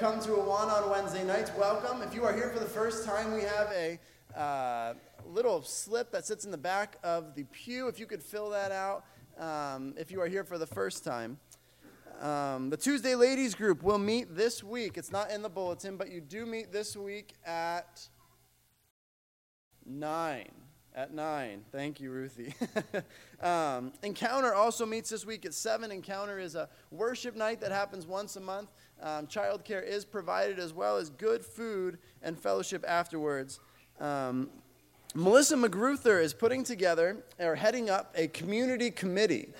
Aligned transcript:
come 0.00 0.18
to 0.20 0.28
Awana 0.28 0.82
on 0.82 0.90
Wednesday 0.90 1.22
nights, 1.22 1.50
welcome. 1.58 2.00
If 2.00 2.14
you 2.14 2.24
are 2.24 2.32
here 2.32 2.48
for 2.48 2.58
the 2.58 2.64
first 2.64 3.04
time, 3.04 3.34
we 3.34 3.42
have 3.42 3.70
a 3.70 3.98
uh, 4.34 4.94
little 5.26 5.60
slip 5.60 6.10
that 6.12 6.24
sits 6.24 6.46
in 6.46 6.50
the 6.50 6.56
back 6.56 6.96
of 7.04 7.34
the 7.34 7.44
pew. 7.44 7.88
If 7.88 8.00
you 8.00 8.06
could 8.06 8.22
fill 8.22 8.48
that 8.50 8.72
out 8.72 9.04
um, 9.38 9.92
if 9.98 10.10
you 10.10 10.22
are 10.22 10.26
here 10.26 10.42
for 10.42 10.56
the 10.56 10.66
first 10.66 11.04
time. 11.04 11.38
Um, 12.22 12.70
the 12.70 12.78
Tuesday 12.78 13.14
Ladies 13.14 13.54
Group 13.54 13.82
will 13.82 13.98
meet 13.98 14.34
this 14.34 14.64
week. 14.64 14.96
It's 14.96 15.12
not 15.12 15.30
in 15.30 15.42
the 15.42 15.50
bulletin, 15.50 15.98
but 15.98 16.10
you 16.10 16.22
do 16.22 16.46
meet 16.46 16.72
this 16.72 16.96
week 16.96 17.34
at 17.44 18.08
9 19.84 20.65
at 20.96 21.12
9. 21.12 21.62
Thank 21.70 22.00
you, 22.00 22.10
Ruthie. 22.10 22.54
um, 23.42 23.92
Encounter 24.02 24.54
also 24.54 24.86
meets 24.86 25.10
this 25.10 25.26
week 25.26 25.44
at 25.44 25.52
7. 25.52 25.92
Encounter 25.92 26.38
is 26.38 26.54
a 26.54 26.70
worship 26.90 27.36
night 27.36 27.60
that 27.60 27.70
happens 27.70 28.06
once 28.06 28.36
a 28.36 28.40
month. 28.40 28.70
Um, 29.02 29.26
childcare 29.26 29.86
is 29.86 30.06
provided 30.06 30.58
as 30.58 30.72
well 30.72 30.96
as 30.96 31.10
good 31.10 31.44
food 31.44 31.98
and 32.22 32.38
fellowship 32.38 32.82
afterwards. 32.88 33.60
Um, 34.00 34.48
Melissa 35.14 35.56
McGruther 35.56 36.22
is 36.22 36.32
putting 36.32 36.64
together 36.64 37.18
or 37.38 37.54
heading 37.54 37.90
up 37.90 38.14
a 38.16 38.28
community 38.28 38.90
committee. 38.90 39.50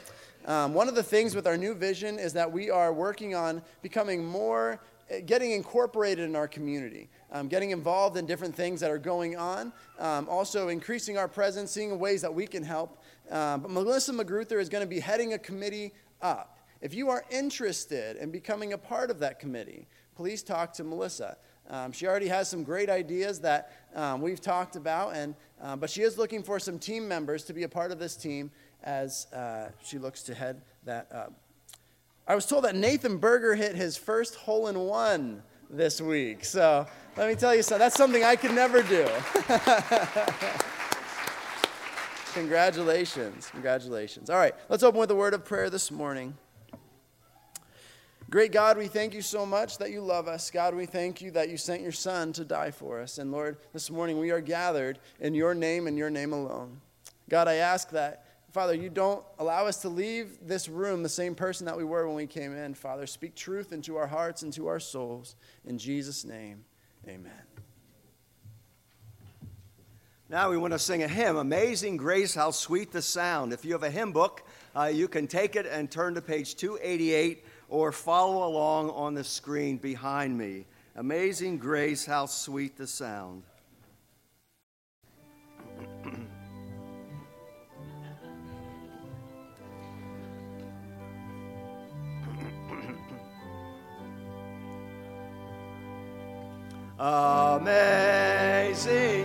Um, 0.46 0.72
one 0.72 0.88
of 0.88 0.94
the 0.94 1.02
things 1.02 1.34
with 1.34 1.46
our 1.46 1.58
new 1.58 1.74
vision 1.74 2.18
is 2.18 2.32
that 2.32 2.50
we 2.50 2.70
are 2.70 2.92
working 2.92 3.34
on 3.34 3.62
becoming 3.82 4.24
more, 4.24 4.80
eh, 5.10 5.20
getting 5.20 5.52
incorporated 5.52 6.24
in 6.24 6.34
our 6.34 6.48
community, 6.48 7.10
um, 7.32 7.48
getting 7.48 7.70
involved 7.70 8.16
in 8.16 8.26
different 8.26 8.54
things 8.54 8.80
that 8.80 8.90
are 8.90 8.98
going 8.98 9.36
on, 9.36 9.72
um, 9.98 10.28
also 10.28 10.68
increasing 10.68 11.18
our 11.18 11.28
presence, 11.28 11.70
seeing 11.70 11.98
ways 11.98 12.22
that 12.22 12.32
we 12.32 12.46
can 12.46 12.62
help. 12.62 13.02
Uh, 13.30 13.58
but 13.58 13.70
Melissa 13.70 14.12
McGruther 14.12 14.60
is 14.60 14.68
going 14.68 14.82
to 14.82 14.88
be 14.88 15.00
heading 15.00 15.32
a 15.32 15.38
committee 15.38 15.92
up. 16.22 16.58
If 16.80 16.94
you 16.94 17.08
are 17.08 17.24
interested 17.30 18.16
in 18.16 18.30
becoming 18.30 18.72
a 18.72 18.78
part 18.78 19.10
of 19.10 19.18
that 19.20 19.38
committee, 19.40 19.86
please 20.14 20.42
talk 20.42 20.72
to 20.74 20.84
Melissa. 20.84 21.36
Um, 21.68 21.90
she 21.90 22.06
already 22.06 22.28
has 22.28 22.48
some 22.48 22.62
great 22.62 22.88
ideas 22.88 23.40
that 23.40 23.72
um, 23.94 24.20
we've 24.20 24.40
talked 24.40 24.76
about, 24.76 25.16
and, 25.16 25.34
uh, 25.60 25.74
but 25.74 25.90
she 25.90 26.02
is 26.02 26.16
looking 26.16 26.42
for 26.42 26.60
some 26.60 26.78
team 26.78 27.08
members 27.08 27.44
to 27.44 27.52
be 27.52 27.64
a 27.64 27.68
part 27.68 27.90
of 27.90 27.98
this 27.98 28.14
team 28.14 28.50
as 28.84 29.26
uh, 29.32 29.70
she 29.82 29.98
looks 29.98 30.22
to 30.24 30.34
head 30.34 30.62
that 30.84 31.10
up. 31.10 31.32
I 32.28 32.34
was 32.34 32.46
told 32.46 32.64
that 32.64 32.74
Nathan 32.74 33.18
Berger 33.18 33.54
hit 33.54 33.74
his 33.74 33.96
first 33.96 34.34
hole 34.34 34.68
in 34.68 34.78
one 34.80 35.42
this 35.70 36.00
week. 36.00 36.44
So 36.44 36.86
let 37.16 37.28
me 37.28 37.34
tell 37.34 37.54
you 37.54 37.62
something. 37.62 37.80
That's 37.80 37.96
something 37.96 38.24
I 38.24 38.36
could 38.36 38.52
never 38.52 38.82
do. 38.82 39.08
Congratulations. 42.34 43.48
Congratulations. 43.50 44.28
All 44.28 44.36
right, 44.36 44.54
let's 44.68 44.82
open 44.82 45.00
with 45.00 45.10
a 45.10 45.14
word 45.14 45.32
of 45.32 45.44
prayer 45.44 45.70
this 45.70 45.90
morning. 45.90 46.36
Great 48.28 48.52
God, 48.52 48.76
we 48.76 48.88
thank 48.88 49.14
you 49.14 49.22
so 49.22 49.46
much 49.46 49.78
that 49.78 49.90
you 49.90 50.00
love 50.00 50.28
us. 50.28 50.50
God, 50.50 50.74
we 50.74 50.84
thank 50.84 51.22
you 51.22 51.30
that 51.30 51.48
you 51.48 51.56
sent 51.56 51.80
your 51.80 51.92
Son 51.92 52.32
to 52.34 52.44
die 52.44 52.72
for 52.72 53.00
us. 53.00 53.18
And 53.18 53.32
Lord, 53.32 53.56
this 53.72 53.88
morning 53.88 54.18
we 54.18 54.32
are 54.32 54.40
gathered 54.40 54.98
in 55.20 55.32
your 55.32 55.54
name 55.54 55.86
and 55.86 55.96
your 55.96 56.10
name 56.10 56.32
alone. 56.32 56.80
God, 57.30 57.48
I 57.48 57.54
ask 57.54 57.90
that, 57.90 58.25
Father, 58.56 58.72
you 58.72 58.88
don't 58.88 59.22
allow 59.38 59.66
us 59.66 59.82
to 59.82 59.90
leave 59.90 60.38
this 60.40 60.66
room 60.66 61.02
the 61.02 61.10
same 61.10 61.34
person 61.34 61.66
that 61.66 61.76
we 61.76 61.84
were 61.84 62.06
when 62.06 62.16
we 62.16 62.26
came 62.26 62.56
in. 62.56 62.72
Father, 62.72 63.06
speak 63.06 63.34
truth 63.34 63.70
into 63.70 63.96
our 63.96 64.06
hearts 64.06 64.40
and 64.40 64.50
to 64.54 64.68
our 64.68 64.80
souls. 64.80 65.36
In 65.66 65.76
Jesus' 65.76 66.24
name, 66.24 66.64
amen. 67.06 67.42
Now 70.30 70.48
we 70.48 70.56
want 70.56 70.72
to 70.72 70.78
sing 70.78 71.02
a 71.02 71.06
hymn, 71.06 71.36
Amazing 71.36 71.98
Grace, 71.98 72.34
How 72.34 72.50
Sweet 72.50 72.92
the 72.92 73.02
Sound. 73.02 73.52
If 73.52 73.62
you 73.62 73.74
have 73.74 73.82
a 73.82 73.90
hymn 73.90 74.12
book, 74.12 74.42
uh, 74.74 74.84
you 74.84 75.06
can 75.06 75.26
take 75.26 75.54
it 75.54 75.66
and 75.66 75.90
turn 75.90 76.14
to 76.14 76.22
page 76.22 76.56
288 76.56 77.44
or 77.68 77.92
follow 77.92 78.48
along 78.48 78.88
on 78.88 79.12
the 79.12 79.22
screen 79.22 79.76
behind 79.76 80.38
me. 80.38 80.64
Amazing 80.94 81.58
Grace, 81.58 82.06
How 82.06 82.24
Sweet 82.24 82.78
the 82.78 82.86
Sound. 82.86 83.42
Amazing 96.98 97.72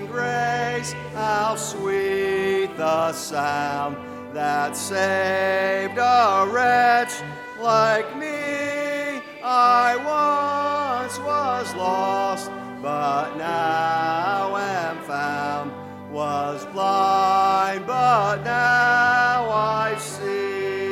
grace, 0.08 0.92
how 1.14 1.56
sweet 1.56 2.68
the 2.76 3.14
sound 3.14 3.96
that 4.36 4.76
saved 4.76 5.98
a 5.98 6.50
wretch 6.52 7.14
like 7.62 8.18
me. 8.18 9.22
I 9.42 9.96
once 9.96 11.18
was 11.20 11.74
lost, 11.76 12.52
but 12.82 13.38
now 13.38 14.58
am 14.58 14.98
found. 15.04 15.72
Was 16.12 16.66
blind, 16.74 17.88
but 17.88 18.44
now 18.44 19.50
I 19.50 19.96
see. 19.98 20.92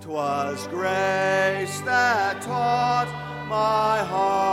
Twas 0.00 0.66
grace 0.66 1.80
that 1.82 2.42
taught 2.42 3.06
my 3.48 4.02
heart 4.02 4.45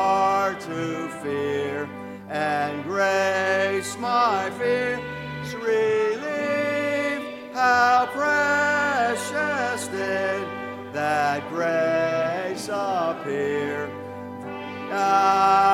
fear, 1.24 1.90
and 2.30 2.84
grace 2.84 3.98
my 3.98 4.52
fears 4.58 5.54
relieve. 5.56 7.24
How 7.54 8.08
precious 8.12 9.88
did 9.88 10.48
that 10.94 11.48
grace 11.50 12.68
appear! 12.70 13.88
Now 14.90 15.73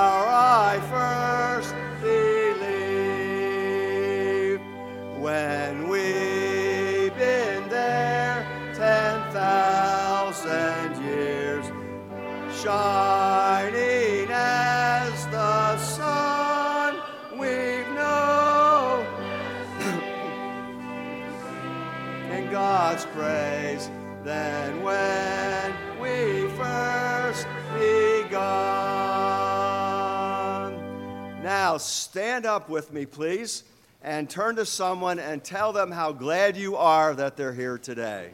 stand 31.80 32.46
up 32.46 32.70
with 32.70 32.94
me, 32.94 33.06
please, 33.06 33.64
and 34.02 34.30
turn 34.30 34.56
to 34.58 34.66
someone 34.66 35.20
and 35.20 35.44
tell 35.44 35.74
them 35.74 35.92
how 35.92 36.12
glad 36.12 36.56
you 36.56 36.76
are 36.76 37.14
that 37.16 37.36
they're 37.36 37.54
here 37.54 37.78
today. 37.78 38.32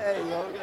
Hey, 0.00 0.22
Logan. 0.22 0.62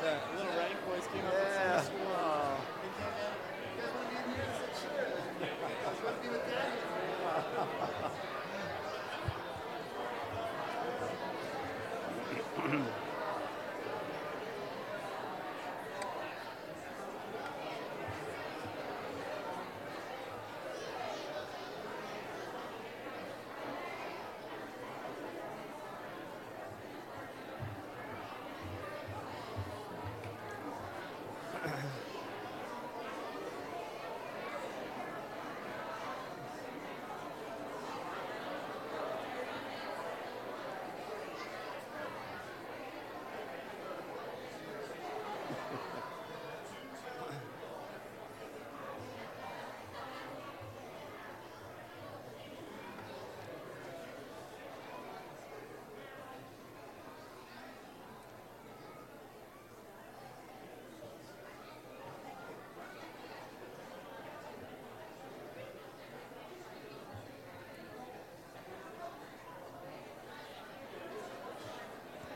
The 0.00 0.36
little 0.36 0.52
rank 0.56 0.76
boys 0.86 1.06
came 1.12 1.26
up 1.26 1.32
Yeah. 1.32 1.80
from 1.80 1.86
school. 1.86 2.06
Oh. 2.06 2.56
They 2.80 2.88
came 3.02 3.14
in. 3.18 3.34
You 3.74 3.82
guys 3.82 3.90
want 3.94 4.06
to 4.06 4.14
be 4.14 4.16
in 4.22 4.30
here? 4.30 4.46
I 4.46 4.54
said, 4.54 4.72
sure. 4.78 5.10
You 5.40 5.46
guys 5.84 5.98
want 6.04 6.14
to 6.16 6.22
be 6.22 6.28
with 6.28 6.46
Daddy? 6.46 6.90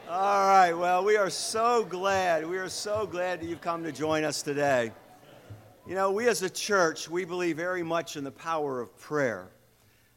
All 0.06 0.46
right, 0.49 0.72
well, 0.72 1.02
we 1.04 1.13
are 1.25 1.31
so 1.31 1.87
glad. 1.87 2.47
We 2.47 2.59
are 2.59 2.69
so 2.69 3.07
glad 3.07 3.40
that 3.40 3.47
you've 3.47 3.62
come 3.62 3.83
to 3.85 3.93
join 3.93 4.25
us 4.25 4.43
today. 4.43 4.93
You 5.88 5.95
know, 5.95 6.12
we 6.12 6.28
as 6.28 6.43
a 6.43 6.50
church, 6.50 7.09
we 7.09 7.25
believe 7.25 7.57
very 7.57 7.83
much 7.83 8.19
in 8.19 8.25
the 8.25 8.31
power 8.31 8.78
of 8.78 8.95
prayer. 8.99 9.49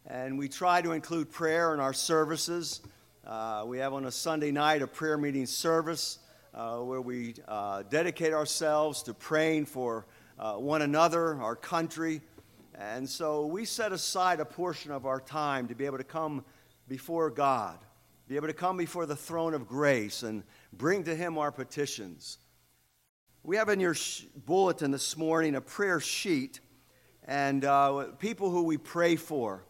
And 0.06 0.38
we 0.38 0.50
try 0.50 0.82
to 0.82 0.92
include 0.92 1.32
prayer 1.32 1.74
in 1.74 1.80
our 1.80 1.94
services. 1.94 2.82
Uh, 3.26 3.64
we 3.66 3.78
have 3.78 3.94
on 3.94 4.04
a 4.04 4.12
Sunday 4.12 4.52
night 4.52 4.82
a 4.82 4.88
prayer 4.88 5.18
meeting 5.18 5.46
service. 5.46 6.20
uh, 6.58 6.80
where 6.80 7.02
we 7.02 7.36
uh, 7.48 7.84
dedicate 7.84 8.34
ourselves 8.34 9.04
to 9.04 9.14
praying 9.14 9.66
for 9.66 10.08
uh, 10.40 10.56
one 10.56 10.82
another, 10.82 11.40
our 11.42 11.56
country. 11.56 12.22
And 12.76 13.08
so 13.08 13.46
we 13.46 13.64
set 13.64 13.92
aside 13.92 14.40
a 14.40 14.46
portion 14.46 14.92
of 14.92 15.06
our 15.06 15.22
time 15.22 15.68
to 15.68 15.76
be 15.76 15.86
able 15.86 16.00
to 16.00 16.04
come 16.04 16.44
before 16.88 17.30
God, 17.30 17.78
be 18.28 18.36
able 18.36 18.48
to 18.48 18.54
come 18.54 18.76
before 18.76 19.06
the 19.06 19.16
throne 19.16 19.54
of 19.54 19.70
grace 19.70 20.22
and 20.22 20.44
bring 20.74 21.06
to 21.06 21.16
Him 21.16 21.38
our 21.38 21.50
petitions. 21.50 22.40
We 23.42 23.56
have 23.56 23.70
in 23.70 23.80
your 23.80 23.94
sh- 23.94 24.24
bulletin 24.36 24.92
this 24.92 25.16
morning 25.16 25.56
a 25.56 25.62
prayer 25.62 26.02
sheet 26.02 26.60
and 27.24 27.64
uh, 27.64 28.08
people 28.20 28.50
who 28.50 28.64
we 28.64 28.76
pray 28.76 29.16
for 29.16 29.64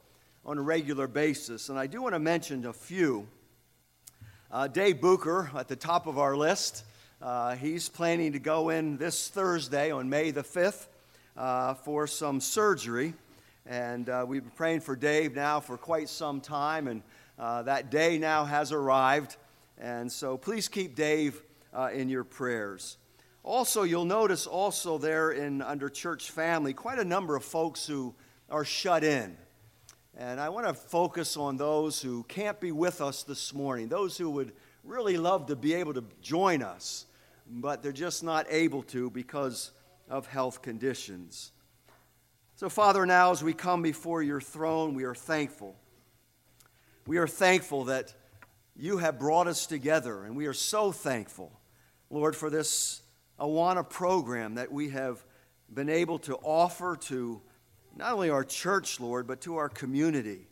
on 0.44 0.58
a 0.58 0.62
regular 0.64 1.08
basis. 1.08 1.70
And 1.70 1.78
I 1.78 1.86
do 1.86 2.02
want 2.02 2.16
to 2.16 2.20
mention 2.20 2.66
a 2.66 2.74
few. 2.74 3.28
Uh, 4.50 4.68
Dave 4.68 5.02
Booker 5.02 5.52
at 5.56 5.68
the 5.68 5.76
top 5.76 6.08
of 6.08 6.18
our 6.18 6.36
list. 6.36 6.84
Uh, 7.22 7.56
he's 7.56 7.90
planning 7.90 8.32
to 8.32 8.40
go 8.40 8.70
in 8.70 8.98
this 8.98 9.28
Thursday 9.28 9.92
on 9.92 10.10
May 10.10 10.32
the 10.32 10.44
5th 10.44 10.88
uh, 11.36 11.76
for 11.76 12.08
some 12.08 12.42
surgery. 12.42 13.14
And 13.68 14.10
uh, 14.10 14.26
we've 14.28 14.42
been 14.42 14.52
praying 14.52 14.80
for 14.80 14.96
Dave 14.96 15.36
now 15.36 15.60
for 15.60 15.78
quite 15.78 16.10
some 16.10 16.42
time, 16.42 16.88
and 16.88 17.04
uh, 17.38 17.64
that 17.64 17.92
day 17.92 18.18
now 18.18 18.46
has 18.46 18.72
arrived. 18.72 19.38
And 19.78 20.12
so 20.12 20.38
please 20.38 20.68
keep 20.68 20.96
Dave 20.96 21.42
uh, 21.74 21.90
in 21.94 22.10
your 22.10 22.24
prayers. 22.24 22.98
Also, 23.44 23.84
you'll 23.84 24.06
notice 24.06 24.46
also 24.46 24.98
there 24.98 25.32
in 25.32 25.62
under 25.62 25.88
church 25.90 26.32
family 26.32 26.74
quite 26.74 27.00
a 27.00 27.06
number 27.06 27.36
of 27.36 27.46
folks 27.46 27.88
who 27.88 28.14
are 28.50 28.66
shut 28.66 29.04
in. 29.04 29.38
And 30.18 30.40
I 30.40 30.50
want 30.50 30.68
to 30.68 30.74
focus 30.74 31.38
on 31.38 31.58
those 31.58 32.02
who 32.02 32.24
can't 32.24 32.60
be 32.60 32.72
with 32.72 33.02
us 33.02 33.24
this 33.24 33.54
morning, 33.54 33.88
those 33.88 34.18
who 34.18 34.30
would 34.32 34.52
really 34.84 35.16
love 35.16 35.46
to 35.48 35.56
be 35.56 35.76
able 35.76 35.94
to 35.94 36.04
join 36.22 36.64
us, 36.64 37.06
but 37.48 37.84
they're 37.84 37.92
just 37.92 38.24
not 38.24 38.48
able 38.50 38.82
to 38.84 39.10
because 39.12 39.72
of 40.10 40.26
health 40.26 40.62
conditions. 40.62 41.52
So, 42.56 42.68
Father, 42.68 43.06
now 43.06 43.32
as 43.32 43.44
we 43.44 43.54
come 43.54 43.84
before 43.84 44.24
your 44.24 44.42
throne, 44.42 44.96
we 44.96 45.04
are 45.04 45.14
thankful. 45.14 45.76
We 47.08 47.20
are 47.20 47.28
thankful 47.28 47.86
that 47.86 48.14
you 48.76 48.98
have 48.98 49.18
brought 49.18 49.48
us 49.48 49.66
together, 49.66 50.26
and 50.26 50.36
we 50.36 50.46
are 50.46 50.54
so 50.54 50.92
thankful, 50.92 51.58
Lord, 52.10 52.36
for 52.36 52.50
this 52.50 53.02
Awana 53.40 53.90
program 53.90 54.56
that 54.56 54.74
we 54.74 54.90
have 54.90 55.24
been 55.74 55.88
able 55.88 56.20
to 56.20 56.36
offer 56.36 56.98
to 57.04 57.42
not 57.96 58.12
only 58.12 58.30
our 58.30 58.44
church, 58.44 59.00
Lord, 59.00 59.26
but 59.26 59.40
to 59.42 59.56
our 59.56 59.70
community. 59.70 60.50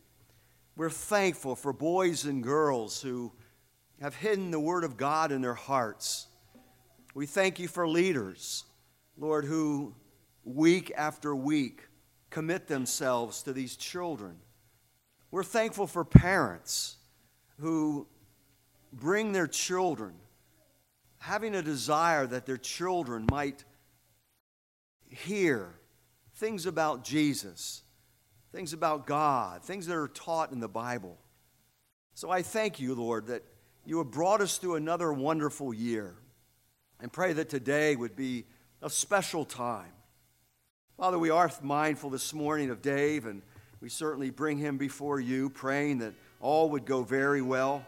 We're 0.77 0.89
thankful 0.89 1.57
for 1.57 1.73
boys 1.73 2.23
and 2.23 2.41
girls 2.41 3.01
who 3.01 3.33
have 3.99 4.15
hidden 4.15 4.51
the 4.51 4.59
Word 4.59 4.85
of 4.85 4.95
God 4.95 5.33
in 5.33 5.41
their 5.41 5.55
hearts. 5.55 6.27
We 7.13 7.25
thank 7.25 7.59
you 7.59 7.67
for 7.67 7.85
leaders, 7.85 8.63
Lord, 9.17 9.43
who 9.43 9.93
week 10.45 10.93
after 10.95 11.35
week 11.35 11.81
commit 12.29 12.67
themselves 12.67 13.43
to 13.43 13.51
these 13.51 13.75
children. 13.75 14.37
We're 15.35 15.43
thankful 15.43 15.85
for 15.85 16.05
parents 16.05 16.95
who 17.59 18.07
bring 18.93 19.33
their 19.33 19.47
children, 19.47 20.13
having 21.17 21.55
a 21.55 21.61
desire 21.61 22.25
that 22.25 22.45
their 22.45 22.55
children 22.55 23.27
might 23.29 23.65
hear 25.09 25.75
things 26.35 26.65
about 26.65 27.03
Jesus, 27.03 27.83
things 28.53 28.71
about 28.71 29.07
God, 29.07 29.61
things 29.61 29.87
that 29.87 29.97
are 29.97 30.07
taught 30.07 30.53
in 30.53 30.61
the 30.61 30.69
Bible. 30.69 31.17
So 32.13 32.29
I 32.29 32.41
thank 32.41 32.79
you, 32.79 32.95
Lord, 32.95 33.27
that 33.27 33.43
you 33.85 33.97
have 33.97 34.11
brought 34.11 34.39
us 34.39 34.57
through 34.57 34.75
another 34.75 35.11
wonderful 35.11 35.73
year. 35.73 36.15
And 37.01 37.11
pray 37.11 37.33
that 37.33 37.49
today 37.49 37.97
would 37.97 38.15
be 38.15 38.45
a 38.81 38.89
special 38.89 39.43
time. 39.43 39.91
Father, 40.95 41.19
we 41.19 41.29
are 41.29 41.51
mindful 41.61 42.09
this 42.09 42.33
morning 42.33 42.69
of 42.69 42.81
Dave, 42.81 43.25
and 43.25 43.41
we 43.85 43.89
certainly 43.89 44.31
bring 44.31 44.57
him 44.57 44.77
before 44.77 45.19
you, 45.19 45.47
praying 45.47 45.99
that 45.99 46.15
all 46.41 46.71
would 46.71 46.85
go 46.85 47.03
very 47.03 47.43
well. 47.43 47.85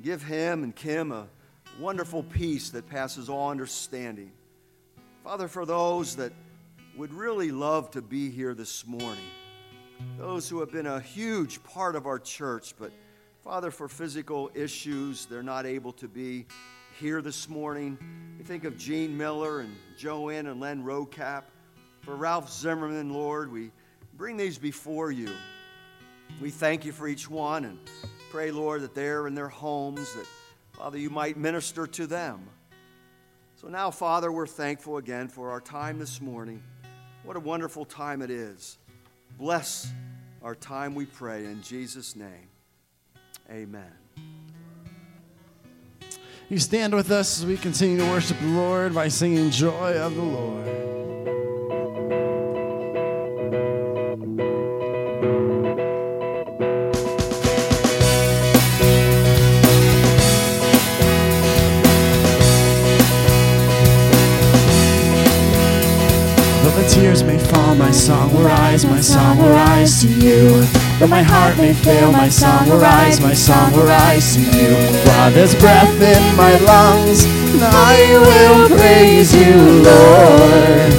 Give 0.00 0.22
him 0.22 0.62
and 0.62 0.76
Kim 0.76 1.10
a 1.10 1.26
wonderful 1.80 2.22
peace 2.22 2.70
that 2.70 2.88
passes 2.88 3.28
all 3.28 3.50
understanding. 3.50 4.30
Father, 5.24 5.48
for 5.48 5.66
those 5.66 6.14
that 6.14 6.32
would 6.96 7.12
really 7.12 7.50
love 7.50 7.90
to 7.90 8.00
be 8.00 8.30
here 8.30 8.54
this 8.54 8.86
morning. 8.86 9.24
Those 10.18 10.48
who 10.48 10.60
have 10.60 10.70
been 10.70 10.86
a 10.86 11.00
huge 11.00 11.64
part 11.64 11.96
of 11.96 12.06
our 12.06 12.20
church, 12.20 12.74
but 12.78 12.92
Father, 13.42 13.72
for 13.72 13.88
physical 13.88 14.52
issues, 14.54 15.26
they're 15.26 15.42
not 15.42 15.66
able 15.66 15.90
to 15.94 16.06
be 16.06 16.46
here 17.00 17.20
this 17.20 17.48
morning. 17.48 17.98
We 18.38 18.44
think 18.44 18.62
of 18.62 18.78
Gene 18.78 19.18
Miller 19.18 19.62
and 19.62 19.74
Joanne 19.98 20.46
and 20.46 20.60
Len 20.60 20.84
Rocap. 20.84 21.42
For 22.02 22.14
Ralph 22.14 22.52
Zimmerman, 22.52 23.12
Lord, 23.12 23.50
we 23.50 23.72
bring 24.16 24.36
these 24.36 24.58
before 24.58 25.10
you. 25.10 25.30
We 26.40 26.50
thank 26.50 26.84
you 26.84 26.92
for 26.92 27.08
each 27.08 27.28
one 27.28 27.64
and 27.64 27.78
pray, 28.30 28.50
Lord, 28.50 28.82
that 28.82 28.94
they're 28.94 29.26
in 29.26 29.34
their 29.34 29.48
homes, 29.48 30.14
that, 30.14 30.26
Father, 30.72 30.98
you 30.98 31.10
might 31.10 31.36
minister 31.36 31.86
to 31.86 32.06
them. 32.06 32.48
So 33.56 33.68
now, 33.68 33.90
Father, 33.90 34.32
we're 34.32 34.46
thankful 34.46 34.96
again 34.96 35.28
for 35.28 35.50
our 35.50 35.60
time 35.60 35.98
this 35.98 36.20
morning. 36.20 36.62
What 37.22 37.36
a 37.36 37.40
wonderful 37.40 37.84
time 37.84 38.22
it 38.22 38.30
is. 38.30 38.78
Bless 39.38 39.92
our 40.42 40.54
time, 40.54 40.94
we 40.94 41.06
pray, 41.06 41.44
in 41.44 41.62
Jesus' 41.62 42.16
name. 42.16 42.48
Amen. 43.50 43.92
You 46.48 46.58
stand 46.58 46.94
with 46.94 47.10
us 47.10 47.38
as 47.38 47.46
we 47.46 47.56
continue 47.56 47.98
to 47.98 48.06
worship 48.06 48.38
the 48.40 48.46
Lord 48.48 48.94
by 48.94 49.08
singing 49.08 49.50
Joy 49.50 49.96
of 49.96 50.14
the 50.16 50.22
Lord. 50.22 50.91
Tears 66.88 67.22
may 67.22 67.38
fall, 67.38 67.74
my 67.74 67.90
song 67.90 68.32
will 68.32 68.44
rise, 68.44 68.84
my 68.84 69.00
song 69.00 69.38
will 69.38 69.50
rise 69.50 70.00
to 70.02 70.08
you. 70.08 70.64
Though 70.98 71.06
my 71.06 71.22
heart 71.22 71.56
may 71.56 71.74
fail, 71.74 72.12
my 72.12 72.28
song 72.28 72.68
will 72.68 72.78
rise, 72.78 73.20
my 73.20 73.34
song 73.34 73.72
will 73.72 73.86
rise 73.86 74.34
to 74.36 74.40
you. 74.40 74.74
While 75.06 75.30
there's 75.32 75.54
breath 75.54 76.00
in 76.00 76.36
my 76.36 76.56
lungs, 76.58 77.26
I 77.62 78.18
will 78.26 78.68
praise 78.68 79.34
you, 79.34 79.82
Lord. 79.82 80.92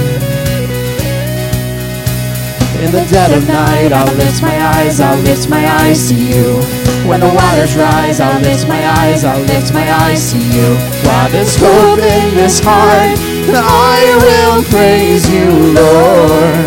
In 2.84 2.92
the 2.92 3.06
dead 3.10 3.32
of 3.32 3.48
night, 3.48 3.92
I'll 3.92 4.14
lift 4.16 4.42
my 4.42 4.56
eyes, 4.76 5.00
I'll 5.00 5.20
lift 5.22 5.48
my 5.48 5.66
eyes 5.80 6.08
to 6.08 6.14
you. 6.14 6.60
When 7.08 7.20
the 7.20 7.32
waters 7.32 7.76
rise, 7.76 8.20
I'll 8.20 8.40
lift 8.40 8.68
my 8.68 8.86
eyes, 9.00 9.24
I'll 9.24 9.40
lift 9.42 9.72
my 9.72 9.90
eyes 10.04 10.32
to 10.32 10.38
you. 10.38 10.76
While 11.06 11.30
there's 11.30 11.56
hope 11.56 11.98
in 11.98 12.34
this 12.34 12.60
heart, 12.62 13.33
I 13.52 14.16
will 14.24 14.64
praise 14.72 15.28
you, 15.28 15.50
Lord. 15.76 16.64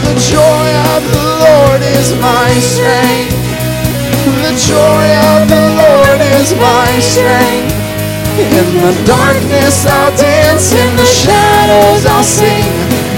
The 0.00 0.16
joy 0.16 0.68
of 0.96 1.02
the 1.12 1.26
Lord 1.44 1.82
is 1.84 2.16
my 2.16 2.48
strength. 2.64 3.36
The 4.40 4.54
joy 4.56 5.06
of 5.28 5.48
the 5.48 5.64
Lord 5.76 6.20
is 6.40 6.54
my 6.56 6.88
strength. 7.04 7.74
In 8.40 8.80
the 8.80 8.94
darkness 9.04 9.84
I'll 9.84 10.16
dance, 10.16 10.72
in 10.72 10.96
the 10.96 11.04
shadows 11.04 12.06
I'll 12.06 12.24
sing. 12.24 12.64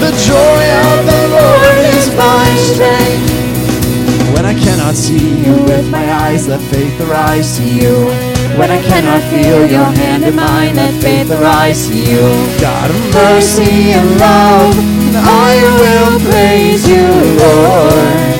The 0.03 0.11
joy 0.27 0.63
of 0.91 1.05
the 1.07 1.23
Lord 1.39 1.77
is 1.95 2.07
my 2.15 2.47
strength. 2.67 4.33
When 4.33 4.45
I 4.45 4.53
cannot 4.53 4.95
see 4.95 5.43
you 5.45 5.55
with 5.63 5.89
my 5.89 6.11
eyes, 6.11 6.47
let 6.47 6.61
faith 6.61 6.99
arise 7.01 7.57
to 7.57 7.63
you. 7.63 8.28
When 8.59 8.71
I 8.71 8.81
cannot 8.83 9.23
feel 9.31 9.65
your 9.71 9.85
hand 9.85 10.25
in 10.25 10.35
mine, 10.35 10.75
let 10.75 11.01
faith 11.01 11.31
arise 11.31 11.87
to 11.87 11.95
you. 11.95 12.19
God 12.59 12.91
of 12.91 12.99
mercy 13.15 13.95
and 13.95 14.19
love, 14.19 14.75
I 15.15 15.55
will 15.79 16.19
praise 16.27 16.83
you, 16.83 17.07
Lord. 17.39 18.35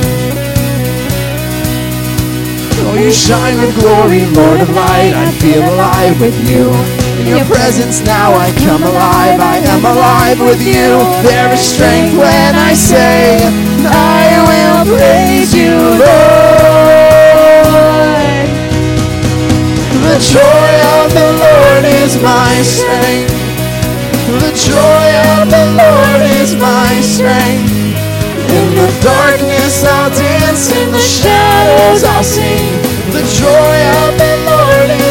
Oh, 2.83 2.99
you 2.99 3.13
shine 3.13 3.61
with 3.61 3.73
glory, 3.79 4.25
Lord 4.35 4.59
of 4.59 4.69
light, 4.71 5.15
I 5.15 5.31
feel 5.39 5.63
alive 5.63 6.19
with 6.19 6.35
you. 6.51 6.67
In 7.21 7.27
your 7.37 7.45
presence 7.45 8.03
now 8.03 8.33
I 8.33 8.51
come 8.67 8.83
alive, 8.83 9.39
I 9.39 9.57
am 9.71 9.85
alive 9.85 10.41
with 10.41 10.59
you. 10.59 10.99
There 11.23 11.53
is 11.53 11.61
strength 11.61 12.17
when 12.19 12.55
I 12.55 12.73
say, 12.73 13.39
I 13.87 14.83
will 14.83 14.97
praise 14.97 15.55
you, 15.55 15.71
Lord. 15.95 16.58
The 20.07 20.17
joy 20.19 20.71
of 20.99 21.13
the 21.13 21.29
Lord 21.43 21.83
is 22.03 22.15
my 22.21 22.53
strength. 22.63 23.35
The 24.43 24.53
joy 24.55 25.07
of 25.35 25.49
the 25.49 25.65
Lord 25.75 26.21
is 26.39 26.55
my 26.55 27.01
strength. 27.01 27.71
In 28.49 28.67
the 28.75 28.89
darkness 29.03 29.83
I'll 29.83 30.09
dance, 30.09 30.71
in 30.71 30.91
the 30.91 30.99
shadows 30.99 32.03
I'll 32.03 32.23
sing. 32.23 32.71
The 33.11 33.25
joy 33.43 33.77
of 34.03 34.17
the 34.17 34.33
Lord 34.47 34.89
is 35.07 35.09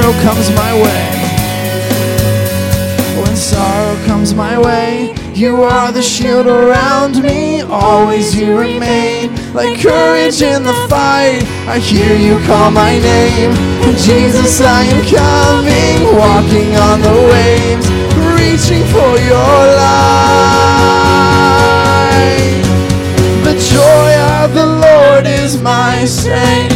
sorrow 0.00 0.12
comes 0.22 0.50
my 0.50 0.72
way. 0.74 1.08
When 3.20 3.36
sorrow 3.36 3.96
comes 4.06 4.34
my 4.34 4.58
way, 4.58 5.14
you 5.34 5.62
are 5.62 5.92
the 5.92 6.02
shield 6.02 6.46
around 6.46 7.22
me. 7.22 7.60
Always 7.62 8.34
you 8.34 8.58
remain 8.58 9.34
like 9.52 9.80
courage 9.80 10.40
in 10.42 10.62
the 10.62 10.72
fight. 10.88 11.42
I 11.66 11.78
hear 11.78 12.16
you 12.16 12.38
call 12.46 12.70
my 12.70 12.98
name. 12.98 13.52
Jesus, 13.96 14.60
I 14.60 14.84
am 14.84 15.04
coming, 15.04 16.16
walking 16.16 16.76
on 16.76 17.00
the 17.02 17.14
waves, 17.32 17.86
reaching 18.36 18.84
for 18.94 19.18
your 19.30 19.58
light. 19.82 20.00
The 23.44 23.54
joy 23.74 24.14
of 24.42 24.54
the 24.54 24.66
Lord 24.66 25.26
is 25.26 25.60
my 25.60 26.04
strength. 26.06 26.69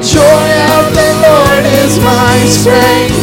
Joy 0.00 0.48
of 0.80 0.94
the 0.96 1.10
Lord 1.20 1.64
is 1.84 2.00
my 2.00 2.36
strength. 2.48 3.20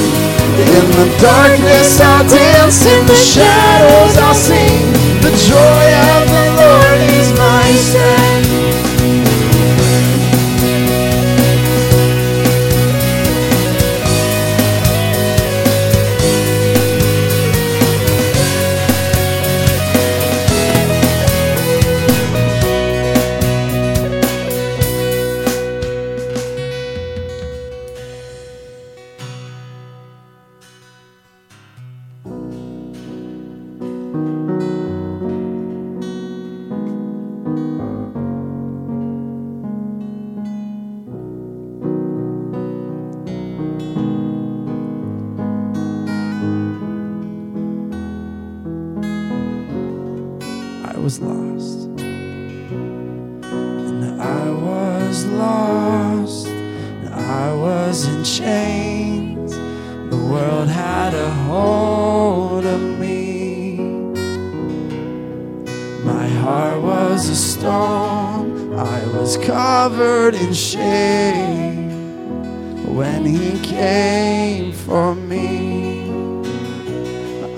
In 0.61 0.85
the 0.93 1.09
darkness 1.19 1.99
I'll 1.99 2.23
dance, 2.29 2.85
in 2.85 3.05
the 3.07 3.15
shadows 3.15 4.15
I'll 4.17 4.35
sing. 4.35 4.85
The 5.21 5.33
joy 5.49 5.85
of 6.13 6.29
the 6.29 6.45
Lord 6.61 7.01
is 7.17 7.33
my 7.33 7.71
strength. 7.81 8.26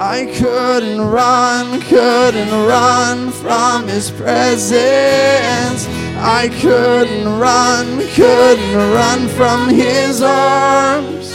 I 0.01 0.27
couldn't 0.38 1.01
run, 1.01 1.81
couldn't 1.81 2.51
run 2.51 3.31
from 3.31 3.85
his 3.85 4.09
presence. 4.09 5.85
I 6.15 6.47
couldn't 6.62 7.27
run, 7.38 7.99
couldn't 8.15 8.75
run 8.75 9.27
from 9.27 9.67
his 9.67 10.21
arms. 10.21 11.33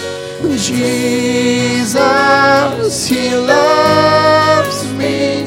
Jesus, 0.66 1.86
he 3.06 3.34
loves 3.36 4.90
me, 4.94 5.44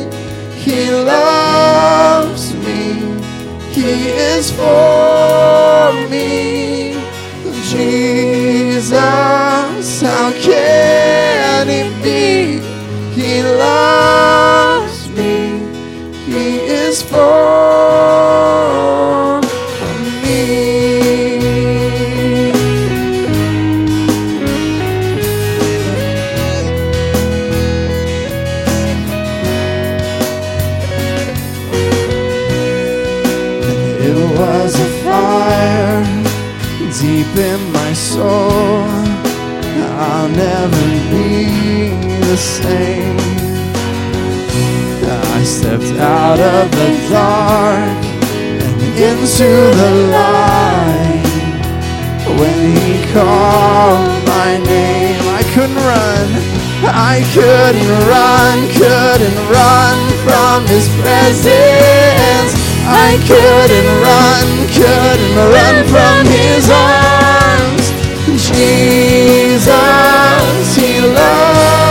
he 0.61 0.91
loves 0.91 2.53
me, 2.53 2.93
he 3.71 4.09
is 4.09 4.51
for 4.51 5.91
me. 6.07 6.93
Jesus, 7.71 8.99
how 10.01 10.31
can 10.39 11.67
it 11.67 12.03
be? 12.03 12.66
He 13.17 13.41
loves 13.41 15.09
me. 15.09 15.57
He 16.27 16.59
is 16.59 17.01
for 17.01 17.17
me. 20.21 20.43
It 34.05 34.17
was 34.37 34.71
a 34.79 34.89
fire 35.03 36.03
deep 37.01 37.35
in 37.35 37.61
my 37.71 37.93
soul. 37.93 38.85
I'll 39.99 40.29
never 40.29 40.76
the 42.27 42.35
same. 42.35 43.15
I 45.37 45.43
stepped 45.45 45.93
out 45.97 46.39
of 46.39 46.69
the 46.71 46.91
dark 47.09 48.03
and 48.67 48.81
into 48.99 49.47
the 49.79 49.91
light. 50.11 51.23
When 52.39 52.59
he 52.75 52.91
called 53.13 54.11
my 54.27 54.59
name, 54.59 55.23
I 55.39 55.43
couldn't 55.55 55.83
run. 55.93 56.27
I 56.83 57.23
couldn't 57.31 57.95
run, 58.11 58.55
couldn't 58.75 59.39
run 59.47 59.97
from 60.27 60.67
his 60.67 60.85
presence. 60.99 62.51
I 63.07 63.15
couldn't 63.23 63.91
run, 64.03 64.47
couldn't 64.75 65.35
run 65.55 65.75
from 65.95 66.27
his 66.27 66.67
arms. 66.91 67.85
Jesus, 68.51 69.71
he 70.75 70.99
loves 70.99 71.86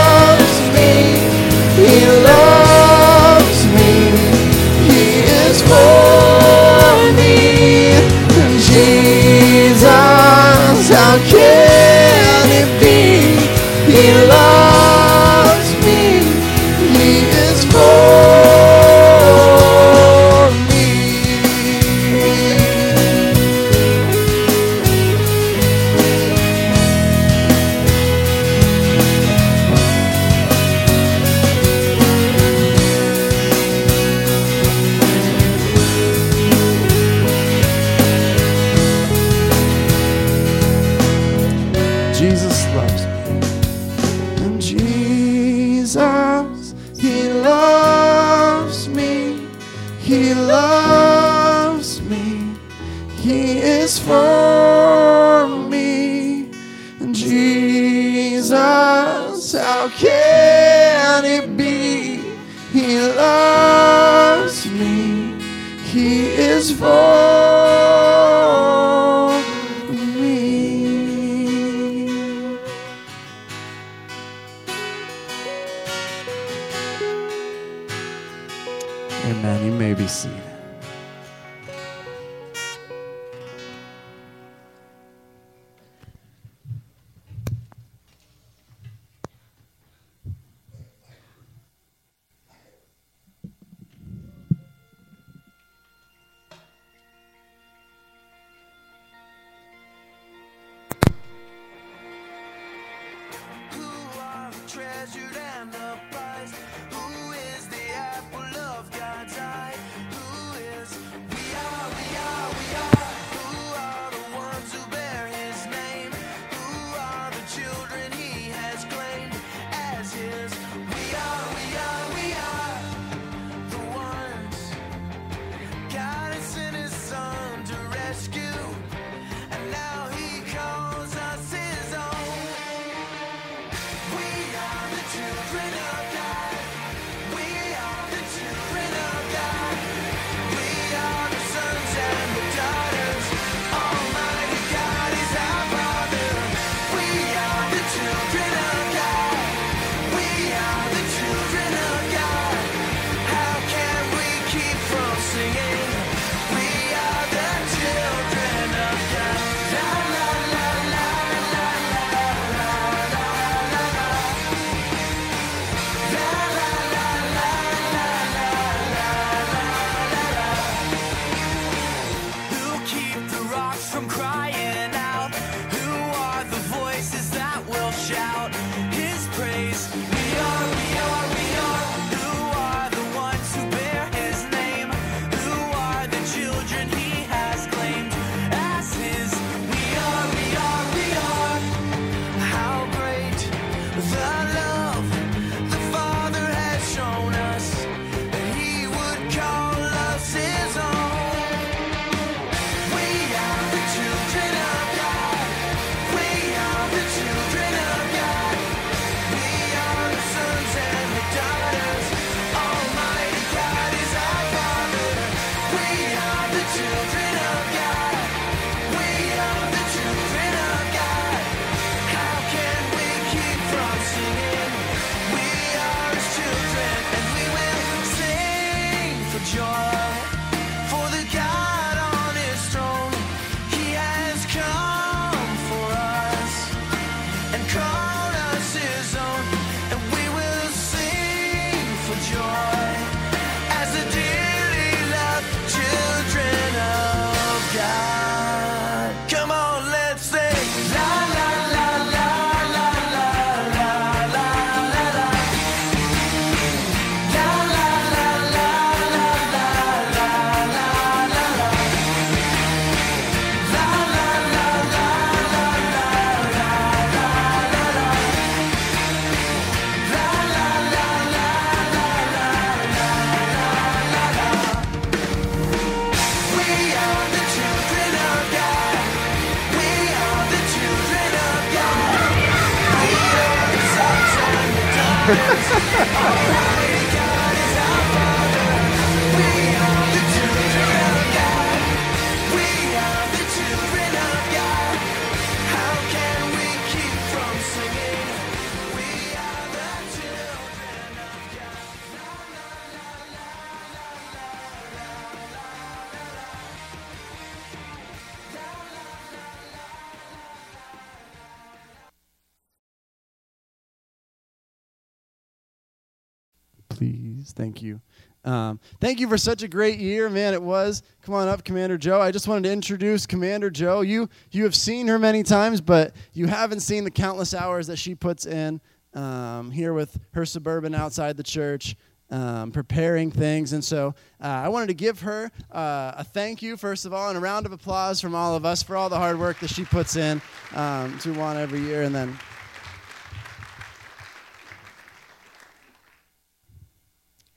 Please, 317.47 317.53
thank 317.53 317.81
you. 317.81 318.01
Um, 318.43 318.79
thank 318.99 319.19
you 319.19 319.27
for 319.27 319.37
such 319.37 319.63
a 319.63 319.67
great 319.67 319.99
year, 319.99 320.29
man. 320.29 320.53
It 320.53 320.61
was. 320.61 321.01
Come 321.21 321.33
on 321.35 321.47
up, 321.47 321.63
Commander 321.63 321.97
Joe. 321.97 322.19
I 322.21 322.31
just 322.31 322.47
wanted 322.47 322.63
to 322.63 322.71
introduce 322.71 323.25
Commander 323.25 323.69
Joe. 323.69 324.01
You 324.01 324.29
you 324.51 324.63
have 324.63 324.75
seen 324.75 325.07
her 325.07 325.19
many 325.19 325.43
times, 325.43 325.79
but 325.81 326.13
you 326.33 326.47
haven't 326.47 326.81
seen 326.81 327.03
the 327.03 327.11
countless 327.11 327.53
hours 327.53 327.87
that 327.87 327.97
she 327.97 328.15
puts 328.15 328.45
in 328.45 328.81
um, 329.13 329.71
here 329.71 329.93
with 329.93 330.19
her 330.33 330.45
suburban 330.45 330.93
outside 330.93 331.37
the 331.37 331.43
church, 331.43 331.95
um, 332.31 332.71
preparing 332.71 333.31
things. 333.31 333.73
And 333.73 333.83
so 333.83 334.13
uh, 334.41 334.47
I 334.47 334.67
wanted 334.69 334.87
to 334.87 334.93
give 334.93 335.21
her 335.21 335.51
uh, 335.71 336.15
a 336.17 336.23
thank 336.23 336.61
you 336.61 336.75
first 336.75 337.05
of 337.05 337.13
all, 337.13 337.29
and 337.29 337.37
a 337.37 337.41
round 337.41 337.65
of 337.65 337.71
applause 337.71 338.19
from 338.19 338.35
all 338.35 338.55
of 338.55 338.65
us 338.65 338.83
for 338.83 338.97
all 338.97 339.09
the 339.09 339.17
hard 339.17 339.39
work 339.39 339.59
that 339.59 339.69
she 339.69 339.85
puts 339.85 340.15
in 340.15 340.41
um, 340.75 341.17
to 341.19 341.33
one 341.33 341.57
every 341.57 341.79
year, 341.81 342.03
and 342.03 342.13
then. 342.13 342.37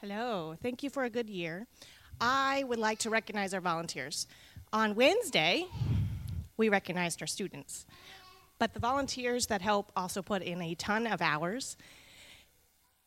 Hello. 0.00 0.56
Thank 0.62 0.82
you 0.82 0.88
for 0.88 1.04
a 1.04 1.10
good 1.10 1.28
year. 1.28 1.66
I 2.22 2.64
would 2.66 2.78
like 2.78 3.00
to 3.00 3.10
recognize 3.10 3.52
our 3.52 3.60
volunteers. 3.60 4.26
On 4.72 4.94
Wednesday, 4.94 5.66
we 6.56 6.70
recognized 6.70 7.20
our 7.20 7.26
students, 7.26 7.84
but 8.58 8.72
the 8.72 8.80
volunteers 8.80 9.48
that 9.48 9.60
help 9.60 9.92
also 9.94 10.22
put 10.22 10.40
in 10.40 10.62
a 10.62 10.74
ton 10.74 11.06
of 11.06 11.20
hours. 11.20 11.76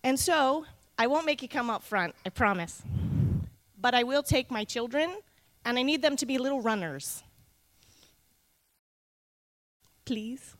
And 0.03 0.19
so, 0.19 0.67
I 0.95 1.07
won't 1.07 1.25
make 1.25 1.41
you 1.41 1.47
come 1.47 1.71
up 1.71 1.81
front, 1.81 2.13
I 2.27 2.29
promise. 2.29 2.83
But 3.81 3.95
I 3.95 4.03
will 4.03 4.21
take 4.21 4.51
my 4.51 4.63
children, 4.63 5.17
and 5.65 5.79
I 5.79 5.81
need 5.81 6.03
them 6.03 6.15
to 6.17 6.27
be 6.27 6.37
little 6.37 6.61
runners. 6.61 7.23
Please. 10.05 10.55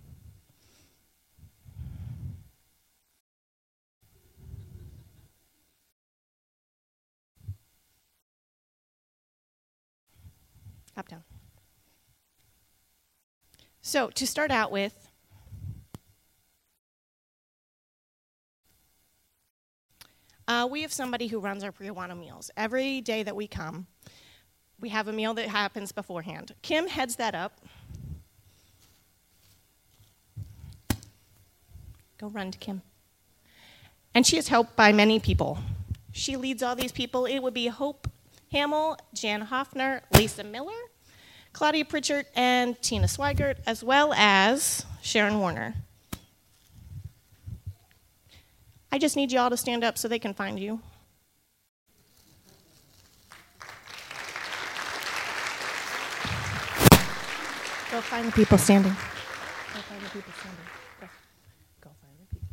Up, 10.96 11.10
down. 11.10 11.24
So, 13.82 14.10
to 14.12 14.28
start 14.28 14.52
out 14.52 14.72
with, 14.72 15.10
uh, 20.48 20.68
we 20.70 20.84
have 20.84 20.94
somebody 20.94 21.28
who 21.28 21.40
runs 21.40 21.64
our 21.64 21.72
pre-Awana 21.72 22.18
meals. 22.18 22.52
Every 22.56 23.02
day 23.02 23.24
that 23.24 23.36
we 23.36 23.48
come, 23.48 23.88
we 24.80 24.90
have 24.90 25.08
a 25.08 25.14
meal 25.14 25.34
that 25.34 25.48
happens 25.48 25.92
beforehand. 25.92 26.54
Kim 26.62 26.88
heads 26.88 27.16
that 27.16 27.36
up. 27.36 27.60
Go 32.18 32.28
run 32.28 32.52
to 32.52 32.58
Kim. 32.58 32.82
And 34.14 34.26
she 34.26 34.38
is 34.38 34.48
helped 34.48 34.76
by 34.76 34.94
many 34.94 35.20
people. 35.20 35.58
She 36.12 36.38
leads 36.38 36.62
all 36.62 36.76
these 36.76 36.92
people. 36.92 37.26
It 37.26 37.40
would 37.40 37.54
be 37.54 37.68
Hope 37.68 38.08
Hamill, 38.54 38.98
Jan 39.16 39.42
Hoffner, 39.42 40.04
Lisa 40.14 40.44
Miller, 40.44 40.72
Claudia 41.54 41.86
Pritchard, 41.86 42.28
and 42.36 42.80
Tina 42.84 43.08
Swigert, 43.08 43.56
as 43.66 43.84
well 43.84 44.14
as 44.14 44.86
Sharon 45.02 45.40
Warner. 45.40 45.74
I 48.92 49.00
just 49.00 49.16
need 49.16 49.32
you 49.32 49.40
all 49.40 49.50
to 49.50 49.58
stand 49.58 49.84
up 49.84 49.98
so 49.98 50.08
they 50.08 50.20
can 50.20 50.36
find 50.36 50.60
you. 50.60 50.80
Go 57.90 58.02
find 58.02 58.28
the 58.28 58.32
people 58.34 58.60
standing. 58.60 58.92
Go 58.92 59.80
find 59.80 60.02
the 60.02 60.10
people 60.10 60.34
standing. 60.40 60.66
Go. 61.02 61.08
Go 61.82 61.90
find 62.02 62.14
the 62.20 62.36
people. 62.36 62.48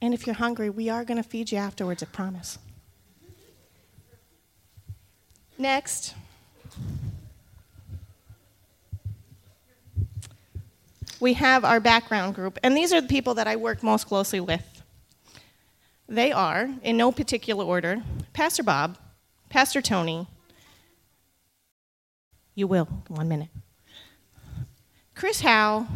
And 0.00 0.12
if 0.12 0.26
you're 0.26 0.34
hungry, 0.36 0.70
we 0.70 0.88
are 0.88 1.04
going 1.04 1.16
to 1.16 1.28
feed 1.28 1.52
you 1.52 1.58
afterwards, 1.58 2.02
I 2.02 2.06
promise. 2.06 2.58
Next. 5.58 6.14
We 11.18 11.32
have 11.34 11.64
our 11.64 11.80
background 11.80 12.34
group, 12.34 12.58
and 12.62 12.76
these 12.76 12.92
are 12.92 13.00
the 13.00 13.08
people 13.08 13.34
that 13.34 13.46
I 13.46 13.56
work 13.56 13.82
most 13.82 14.06
closely 14.06 14.38
with. 14.38 14.82
They 16.08 16.30
are, 16.30 16.68
in 16.82 16.96
no 16.98 17.10
particular 17.10 17.64
order, 17.64 18.02
Pastor 18.34 18.62
Bob, 18.62 18.98
Pastor 19.48 19.80
Tony. 19.80 20.28
You 22.54 22.66
will, 22.66 22.84
one 23.08 23.28
minute. 23.28 23.48
Chris 25.14 25.40
Howe, 25.40 25.86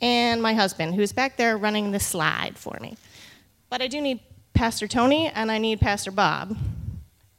and 0.00 0.42
my 0.42 0.54
husband, 0.54 0.94
who's 0.94 1.12
back 1.12 1.36
there 1.36 1.56
running 1.56 1.92
the 1.92 2.00
slide 2.00 2.56
for 2.56 2.78
me. 2.80 2.96
But 3.68 3.82
I 3.82 3.86
do 3.86 4.00
need 4.00 4.20
Pastor 4.54 4.88
Tony 4.88 5.28
and 5.28 5.50
I 5.50 5.58
need 5.58 5.80
Pastor 5.80 6.10
Bob 6.10 6.56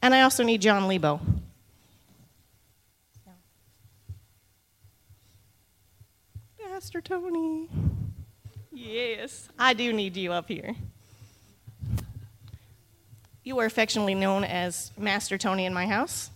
And 0.01 0.15
I 0.15 0.21
also 0.21 0.43
need 0.43 0.61
John 0.61 0.87
Lebo. 0.87 1.19
Pastor 6.59 7.01
Tony. 7.01 7.69
Yes, 8.71 9.49
I 9.59 9.73
do 9.73 9.93
need 9.93 10.17
you 10.17 10.33
up 10.33 10.47
here. 10.47 10.75
You 13.43 13.59
are 13.59 13.65
affectionately 13.65 14.15
known 14.15 14.43
as 14.43 14.91
Master 14.97 15.37
Tony 15.37 15.65
in 15.65 15.73
my 15.75 15.85
house. 15.85 16.31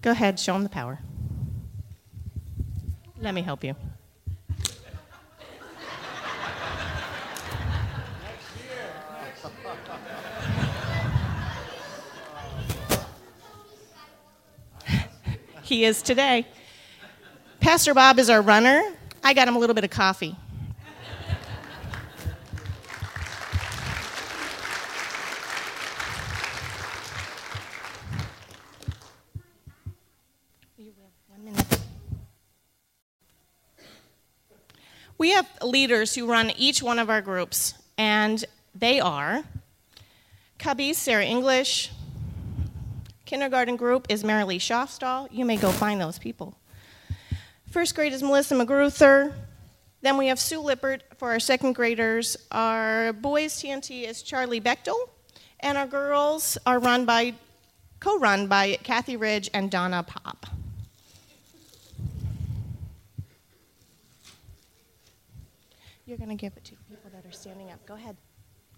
Go 0.00 0.12
ahead, 0.12 0.38
show 0.38 0.54
him 0.54 0.62
the 0.62 0.68
power. 0.68 1.00
Let 3.20 3.34
me 3.34 3.42
help 3.42 3.64
you. 3.64 3.74
he 15.68 15.84
is 15.84 16.00
today. 16.00 16.46
Pastor 17.60 17.92
Bob 17.92 18.18
is 18.18 18.30
our 18.30 18.40
runner. 18.40 18.82
I 19.22 19.34
got 19.34 19.46
him 19.46 19.56
a 19.56 19.58
little 19.58 19.74
bit 19.74 19.84
of 19.84 19.90
coffee. 19.90 20.34
We 35.18 35.30
have 35.30 35.48
leaders 35.68 36.14
who 36.14 36.26
run 36.26 36.50
each 36.56 36.82
one 36.82 36.98
of 36.98 37.10
our 37.10 37.20
groups, 37.20 37.74
and 37.96 38.44
they 38.74 39.00
are 39.00 39.44
Cubbies, 40.58 40.96
Sarah 40.96 41.24
English. 41.24 41.90
Kindergarten 43.24 43.76
group 43.76 44.06
is 44.08 44.24
Marilee 44.24 44.58
Schofstall. 44.58 45.28
You 45.30 45.44
may 45.44 45.56
go 45.56 45.70
find 45.70 46.00
those 46.00 46.18
people. 46.18 46.56
First 47.70 47.94
grade 47.94 48.12
is 48.12 48.22
Melissa 48.22 48.54
McGruther. 48.54 49.32
Then 50.00 50.16
we 50.16 50.28
have 50.28 50.40
Sue 50.40 50.60
Lippert 50.60 51.02
for 51.16 51.30
our 51.30 51.40
second 51.40 51.74
graders. 51.74 52.36
Our 52.50 53.12
boys 53.12 53.56
T&T 53.60 54.04
is 54.04 54.22
Charlie 54.22 54.60
Bechtel, 54.60 54.96
and 55.60 55.76
our 55.76 55.86
girls 55.86 56.58
are 56.66 56.78
run 56.78 57.04
by, 57.04 57.34
co-run 58.00 58.46
by 58.46 58.78
Kathy 58.82 59.16
Ridge 59.16 59.50
and 59.52 59.70
Donna 59.70 60.02
Pop. 60.02 60.46
You're 66.08 66.16
going 66.16 66.30
to 66.30 66.36
give 66.36 66.56
it 66.56 66.64
to 66.64 66.70
the 66.74 66.82
people 66.88 67.10
that 67.12 67.26
are 67.28 67.32
standing 67.32 67.70
up. 67.70 67.84
Go 67.84 67.92
ahead. 67.92 68.16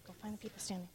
Go 0.04 0.12
find 0.20 0.34
the 0.34 0.38
people 0.38 0.58
standing. 0.58 0.88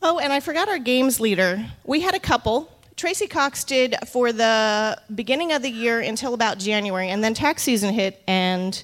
Oh, 0.00 0.20
and 0.20 0.32
I 0.32 0.38
forgot 0.38 0.68
our 0.68 0.78
games 0.78 1.18
leader. 1.18 1.66
We 1.82 2.00
had 2.00 2.14
a 2.14 2.20
couple. 2.20 2.70
Tracy 2.96 3.26
Cox 3.26 3.64
did 3.64 3.96
for 4.06 4.32
the 4.32 5.00
beginning 5.14 5.52
of 5.52 5.62
the 5.62 5.70
year 5.70 6.00
until 6.00 6.32
about 6.32 6.58
January, 6.58 7.08
and 7.08 7.24
then 7.24 7.34
tax 7.34 7.62
season 7.62 7.92
hit, 7.92 8.22
and 8.26 8.82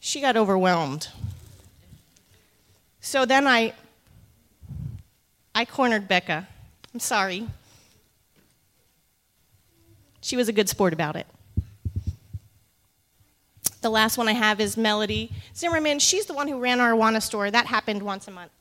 she 0.00 0.20
got 0.20 0.36
overwhelmed. 0.36 1.08
So 3.00 3.24
then 3.24 3.46
I, 3.46 3.72
I 5.54 5.64
cornered 5.64 6.08
Becca. 6.08 6.48
I'm 6.92 7.00
sorry. 7.00 7.48
She 10.20 10.36
was 10.36 10.48
a 10.48 10.52
good 10.52 10.68
sport 10.68 10.92
about 10.92 11.16
it. 11.16 11.26
The 13.80 13.90
last 13.90 14.16
one 14.16 14.28
I 14.28 14.32
have 14.32 14.60
is 14.60 14.76
Melody 14.76 15.32
Zimmerman. 15.56 15.98
She's 15.98 16.26
the 16.26 16.34
one 16.34 16.46
who 16.46 16.60
ran 16.60 16.80
our 16.80 16.92
Awana 16.92 17.20
store. 17.20 17.50
That 17.50 17.66
happened 17.66 18.02
once 18.02 18.28
a 18.28 18.30
month. 18.30 18.52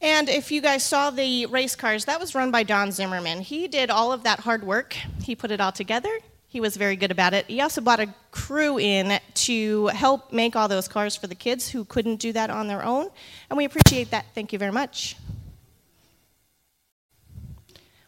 And 0.00 0.28
if 0.28 0.52
you 0.52 0.60
guys 0.60 0.84
saw 0.84 1.10
the 1.10 1.46
race 1.46 1.74
cars, 1.74 2.04
that 2.04 2.20
was 2.20 2.34
run 2.34 2.50
by 2.50 2.62
Don 2.62 2.92
Zimmerman. 2.92 3.40
He 3.40 3.66
did 3.66 3.90
all 3.90 4.12
of 4.12 4.22
that 4.24 4.40
hard 4.40 4.62
work, 4.64 4.96
he 5.22 5.34
put 5.34 5.50
it 5.50 5.60
all 5.60 5.72
together. 5.72 6.18
He 6.48 6.60
was 6.60 6.76
very 6.76 6.96
good 6.96 7.10
about 7.10 7.34
it. 7.34 7.44
He 7.46 7.60
also 7.60 7.80
brought 7.82 8.00
a 8.00 8.14
crew 8.30 8.78
in 8.78 9.18
to 9.34 9.88
help 9.88 10.32
make 10.32 10.56
all 10.56 10.68
those 10.68 10.88
cars 10.88 11.14
for 11.14 11.26
the 11.26 11.34
kids 11.34 11.68
who 11.68 11.84
couldn't 11.84 12.16
do 12.16 12.32
that 12.32 12.48
on 12.48 12.66
their 12.66 12.82
own. 12.82 13.10
And 13.50 13.56
we 13.58 13.64
appreciate 13.64 14.10
that. 14.12 14.26
Thank 14.34 14.52
you 14.52 14.58
very 14.58 14.72
much. 14.72 15.16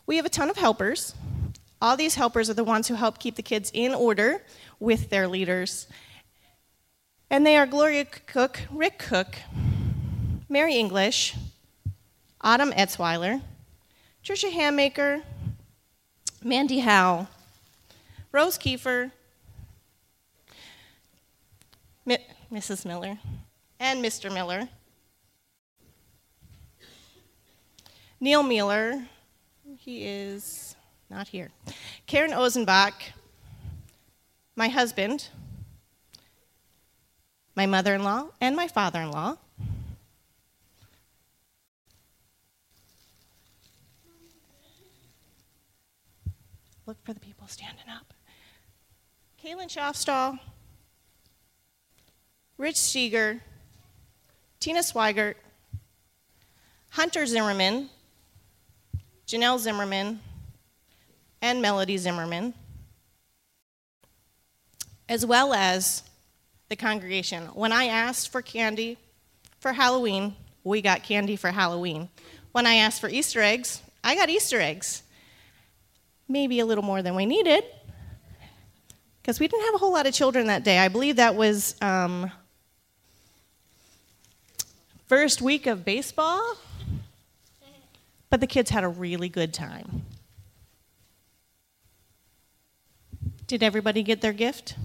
We 0.07 0.17
have 0.17 0.25
a 0.25 0.31
ton 0.31 0.49
of 0.49 0.57
helpers. 0.57 1.15
All 1.83 1.97
these 1.97 2.15
helpers 2.15 2.49
are 2.49 2.55
the 2.55 2.65
ones 2.65 2.89
who 2.89 2.95
help 2.95 3.19
keep 3.19 3.35
the 3.35 3.43
kids 3.43 3.71
in 3.75 3.93
order 3.93 4.43
with 4.81 5.11
their 5.11 5.29
leaders. 5.29 5.87
And 7.29 7.45
they 7.45 7.57
are 7.59 7.67
Gloria 7.67 8.07
Cook, 8.07 8.61
Rick 8.71 8.99
Cook, 8.99 9.37
Mary 10.49 10.77
English, 10.77 11.35
Autumn 12.41 12.73
Etzweiler, 12.73 13.41
Tricia 14.25 14.51
Hammaker, 14.53 15.23
Mandy 16.43 16.81
Howe, 16.81 17.27
Rose 18.31 18.59
Kiefer, 18.59 19.11
Mrs. 22.51 22.85
Miller, 22.87 23.19
and 23.79 24.03
Mr. 24.03 24.33
Miller. 24.33 24.69
Neil 28.21 28.43
Miller, 28.43 29.05
he 29.77 30.05
is 30.05 30.75
not 31.11 31.29
here. 31.29 31.51
Karen 32.07 32.33
Ozenbach, 32.33 32.95
my 34.57 34.69
husband, 34.69 35.29
my 37.55 37.67
mother 37.67 37.95
in 37.95 38.03
law, 38.03 38.29
and 38.41 38.57
my 38.57 38.67
father 38.67 39.01
in 39.01 39.11
law. 39.11 39.37
Look 46.89 47.05
for 47.05 47.13
the 47.13 47.21
people 47.21 47.47
standing 47.49 47.85
up. 47.95 48.15
Kaylin 49.45 49.69
Schofstall, 49.69 50.39
Rich 52.57 52.79
Steger, 52.79 53.43
Tina 54.59 54.79
Swigert, 54.79 55.35
Hunter 56.89 57.27
Zimmerman, 57.27 57.91
Janelle 59.27 59.59
Zimmerman, 59.59 60.21
and 61.43 61.61
Melody 61.61 61.99
Zimmerman, 61.99 62.55
as 65.11 65.27
well 65.27 65.53
as 65.53 66.03
the 66.71 66.77
congregation. 66.77 67.49
When 67.49 67.71
I 67.71 67.85
asked 67.85 68.33
for 68.33 68.41
candy 68.41 68.97
for 69.61 69.75
Halloween, 69.75 70.35
we 70.65 70.81
got 70.81 71.03
candy 71.03 71.37
for 71.37 71.51
Halloween. 71.51 72.09
When 72.53 72.67
I 72.67 72.77
asked 72.77 73.03
for 73.03 73.11
Easter 73.11 73.43
eggs, 73.43 73.83
I 74.03 74.15
got 74.15 74.31
Easter 74.31 74.59
eggs. 74.59 75.03
Maybe 76.29 76.61
a 76.61 76.67
little 76.67 76.85
more 76.85 77.01
than 77.01 77.15
we 77.15 77.25
needed, 77.25 77.65
because 79.23 79.41
we 79.41 79.49
didn't 79.49 79.65
have 79.65 79.75
a 79.75 79.79
whole 79.79 79.93
lot 79.93 80.07
of 80.07 80.13
children 80.13 80.49
that 80.49 80.63
day. 80.63 80.79
I 80.79 80.89
believe 80.89 81.17
that 81.17 81.35
was 81.35 81.75
um, 81.81 82.31
first 85.07 85.41
week 85.41 85.67
of 85.67 85.87
baseball, 85.87 86.57
but 88.29 88.41
the 88.41 88.47
kids 88.47 88.69
had 88.69 88.85
a 88.85 88.89
really 88.89 89.31
good 89.31 89.55
time. 89.55 90.03
Did 93.47 93.63
everybody 93.63 94.03
get 94.03 94.21
their 94.21 94.35
gift? 94.35 94.77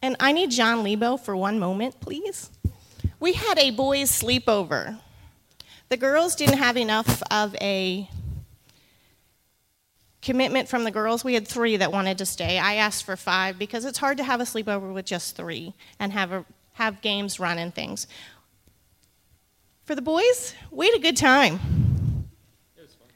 And 0.00 0.16
I 0.20 0.32
need 0.32 0.50
John 0.50 0.82
Lebo 0.82 1.18
for 1.18 1.36
one 1.36 1.58
moment, 1.58 2.00
please. 2.00 2.50
We 3.20 3.34
had 3.34 3.58
a 3.58 3.70
boys' 3.70 4.10
sleepover. 4.10 5.00
The 5.88 5.96
girls 5.96 6.34
didn't 6.34 6.58
have 6.58 6.76
enough 6.76 7.22
of 7.30 7.54
a 7.56 8.08
commitment 10.22 10.68
from 10.68 10.84
the 10.84 10.90
girls. 10.90 11.22
We 11.22 11.34
had 11.34 11.46
three 11.46 11.76
that 11.76 11.92
wanted 11.92 12.18
to 12.18 12.26
stay. 12.26 12.58
I 12.58 12.74
asked 12.76 13.04
for 13.04 13.16
five 13.16 13.58
because 13.58 13.84
it's 13.84 13.98
hard 13.98 14.16
to 14.16 14.24
have 14.24 14.40
a 14.40 14.44
sleepover 14.44 14.92
with 14.92 15.04
just 15.04 15.36
three 15.36 15.74
and 16.00 16.12
have, 16.12 16.32
a, 16.32 16.44
have 16.72 17.00
games 17.02 17.38
run 17.38 17.58
and 17.58 17.74
things. 17.74 18.06
For 19.84 19.94
the 19.94 20.02
boys, 20.02 20.54
we 20.70 20.86
had 20.86 20.96
a 20.96 21.02
good 21.02 21.16
time. 21.16 21.60
It 22.76 22.82
was 22.82 22.94
fun. 22.94 23.08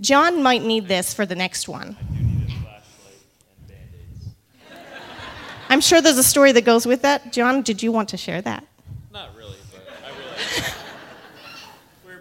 John 0.00 0.42
might 0.42 0.62
need 0.62 0.88
this 0.88 1.14
for 1.14 1.24
the 1.24 1.36
next 1.36 1.68
one. 1.68 1.96
I'm 5.68 5.80
sure 5.80 6.00
there's 6.00 6.18
a 6.18 6.24
story 6.24 6.50
that 6.50 6.62
goes 6.62 6.84
with 6.84 7.02
that. 7.02 7.32
John, 7.32 7.62
did 7.62 7.80
you 7.80 7.92
want 7.92 8.08
to 8.08 8.16
share 8.16 8.42
that? 8.42 8.66
Not 9.12 9.36
really, 9.36 9.56
but 9.70 9.86
I 10.04 10.08
realized 10.18 10.74
we 12.04 12.12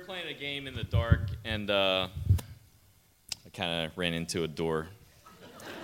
game 0.59 0.67
in 0.67 0.75
the 0.75 0.83
dark, 0.83 1.21
and 1.45 1.71
uh, 1.71 2.09
I 3.45 3.49
kind 3.53 3.85
of 3.85 3.97
ran 3.97 4.13
into 4.13 4.43
a 4.43 4.47
door. 4.47 4.87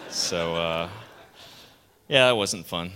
So, 0.09 0.55
uh, 0.55 0.89
yeah, 2.09 2.27
that 2.27 2.35
wasn't 2.35 2.65
fun. 2.65 2.91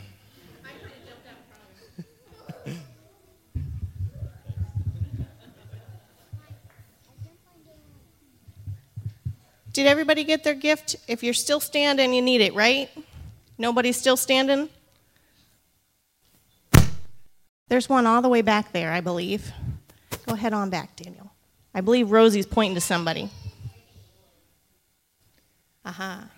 Did 9.72 9.88
everybody 9.88 10.26
get 10.26 10.44
their 10.44 10.56
gift? 10.56 10.98
If 11.08 11.24
you're 11.24 11.34
still 11.34 11.62
standing, 11.62 12.14
you 12.14 12.22
need 12.22 12.42
it, 12.42 12.54
right? 12.54 12.90
Nobody's 13.58 13.96
still 13.96 14.18
standing? 14.18 14.68
There's 17.70 17.88
one 17.88 18.06
all 18.06 18.22
the 18.22 18.28
way 18.28 18.42
back 18.42 18.74
there, 18.74 18.92
I 18.92 19.00
believe. 19.00 19.54
Go 20.26 20.34
ahead 20.34 20.52
on 20.52 20.70
back, 20.70 20.98
Daniel. 20.98 21.29
I 21.74 21.82
believe 21.82 22.12
Rosie's 22.12 22.46
pointing 22.46 22.76
to 22.76 22.82
somebody. 22.82 23.30
Aha. 25.86 26.30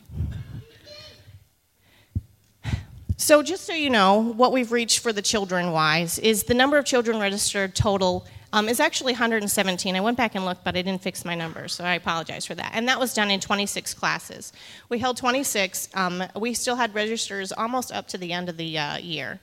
So, 3.18 3.44
just 3.44 3.66
so 3.66 3.74
you 3.74 3.92
know, 3.92 4.20
what 4.20 4.52
we've 4.52 4.72
reached 4.72 5.00
for 5.00 5.14
the 5.14 5.22
children 5.22 5.72
wise 5.72 6.18
is 6.20 6.44
the 6.44 6.56
number 6.56 6.78
of 6.78 6.86
children 6.86 7.20
registered 7.20 7.76
total 7.76 8.26
um, 8.52 8.68
is 8.68 8.80
actually 8.80 9.14
117. 9.14 9.96
I 9.96 10.02
went 10.02 10.18
back 10.18 10.36
and 10.36 10.44
looked, 10.44 10.64
but 10.64 10.76
I 10.76 10.82
didn't 10.82 11.02
fix 11.02 11.24
my 11.24 11.36
numbers, 11.36 11.74
so 11.74 11.84
I 11.84 11.94
apologize 11.94 12.46
for 12.46 12.56
that. 12.56 12.72
And 12.74 12.88
that 12.88 13.00
was 13.00 13.14
done 13.14 13.32
in 13.32 13.40
26 13.40 13.94
classes. 13.94 14.52
We 14.90 15.00
held 15.00 15.18
26. 15.18 15.90
Um, 15.94 16.24
we 16.36 16.54
still 16.54 16.76
had 16.76 16.94
registers 16.94 17.52
almost 17.52 17.92
up 17.92 18.08
to 18.10 18.18
the 18.18 18.34
end 18.34 18.50
of 18.50 18.58
the 18.58 18.78
uh, 18.78 18.98
year. 18.98 19.40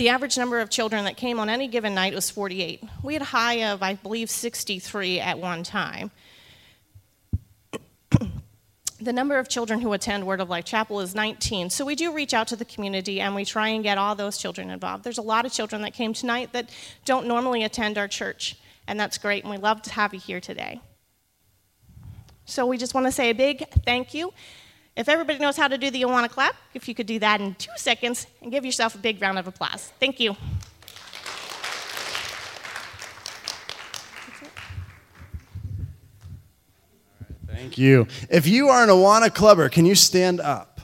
The 0.00 0.08
average 0.08 0.38
number 0.38 0.60
of 0.60 0.70
children 0.70 1.04
that 1.04 1.18
came 1.18 1.38
on 1.38 1.50
any 1.50 1.68
given 1.68 1.94
night 1.94 2.14
was 2.14 2.30
48. 2.30 2.82
We 3.02 3.12
had 3.12 3.20
a 3.20 3.26
high 3.26 3.64
of, 3.70 3.82
I 3.82 3.96
believe, 3.96 4.30
63 4.30 5.20
at 5.20 5.38
one 5.38 5.62
time. 5.62 6.10
the 8.98 9.12
number 9.12 9.38
of 9.38 9.50
children 9.50 9.82
who 9.82 9.92
attend 9.92 10.26
Word 10.26 10.40
of 10.40 10.48
Life 10.48 10.64
Chapel 10.64 11.00
is 11.00 11.14
19. 11.14 11.68
So 11.68 11.84
we 11.84 11.96
do 11.96 12.14
reach 12.14 12.32
out 12.32 12.48
to 12.48 12.56
the 12.56 12.64
community 12.64 13.20
and 13.20 13.34
we 13.34 13.44
try 13.44 13.68
and 13.68 13.84
get 13.84 13.98
all 13.98 14.14
those 14.14 14.38
children 14.38 14.70
involved. 14.70 15.04
There's 15.04 15.18
a 15.18 15.22
lot 15.22 15.44
of 15.44 15.52
children 15.52 15.82
that 15.82 15.92
came 15.92 16.14
tonight 16.14 16.54
that 16.54 16.70
don't 17.04 17.26
normally 17.26 17.62
attend 17.62 17.98
our 17.98 18.08
church, 18.08 18.56
and 18.86 18.98
that's 18.98 19.18
great, 19.18 19.44
and 19.44 19.50
we 19.50 19.58
love 19.58 19.82
to 19.82 19.92
have 19.92 20.14
you 20.14 20.20
here 20.20 20.40
today. 20.40 20.80
So 22.46 22.64
we 22.64 22.78
just 22.78 22.94
want 22.94 23.06
to 23.06 23.12
say 23.12 23.28
a 23.28 23.34
big 23.34 23.68
thank 23.84 24.14
you. 24.14 24.32
If 24.96 25.08
everybody 25.08 25.38
knows 25.38 25.56
how 25.56 25.68
to 25.68 25.78
do 25.78 25.90
the 25.90 26.02
Awana 26.02 26.28
clap, 26.28 26.56
if 26.74 26.88
you 26.88 26.94
could 26.94 27.06
do 27.06 27.18
that 27.20 27.40
in 27.40 27.54
two 27.54 27.70
seconds 27.76 28.26
and 28.42 28.50
give 28.50 28.64
yourself 28.64 28.94
a 28.94 28.98
big 28.98 29.22
round 29.22 29.38
of 29.38 29.46
applause. 29.46 29.92
Thank 30.00 30.20
you. 30.20 30.36
Thank 37.46 37.76
you. 37.76 38.06
If 38.30 38.46
you 38.46 38.68
are 38.68 38.82
an 38.82 38.88
Awana 38.88 39.32
clubber, 39.32 39.68
can 39.68 39.84
you 39.86 39.94
stand 39.94 40.40
up? 40.40 40.80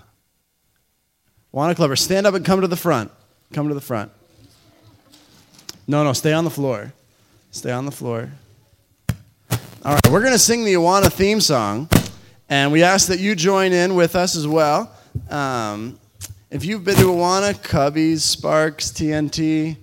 Awana 1.55 1.75
clubber, 1.75 1.97
stand 1.97 2.27
up 2.27 2.35
and 2.35 2.45
come 2.45 2.61
to 2.61 2.67
the 2.67 2.77
front. 2.77 3.11
Come 3.53 3.69
to 3.69 3.75
the 3.75 3.81
front. 3.81 4.13
No, 5.87 6.05
no, 6.05 6.13
stay 6.13 6.33
on 6.33 6.45
the 6.45 6.51
floor. 6.51 6.93
Stay 7.51 7.73
on 7.73 7.87
the 7.87 7.93
floor. 7.93 8.31
All 9.85 9.95
right, 9.95 10.11
we're 10.11 10.21
going 10.21 10.33
to 10.33 10.39
sing 10.39 10.65
the 10.65 10.75
Awana 10.75 11.11
theme 11.11 11.41
song, 11.41 11.89
and 12.49 12.73
we 12.73 12.83
ask 12.83 13.09
that 13.09 13.19
you 13.19 13.35
join 13.35 13.73
in 13.73 13.95
with 13.95 14.15
us 14.15 14.37
as 14.37 14.47
well. 14.47 14.93
Um, 15.31 15.99
if 16.51 16.65
you've 16.65 16.85
been 16.85 16.97
to 16.97 17.07
Awana, 17.07 17.55
Cubbies, 17.55 18.21
Sparks, 18.21 18.91
T&T, 18.91 19.77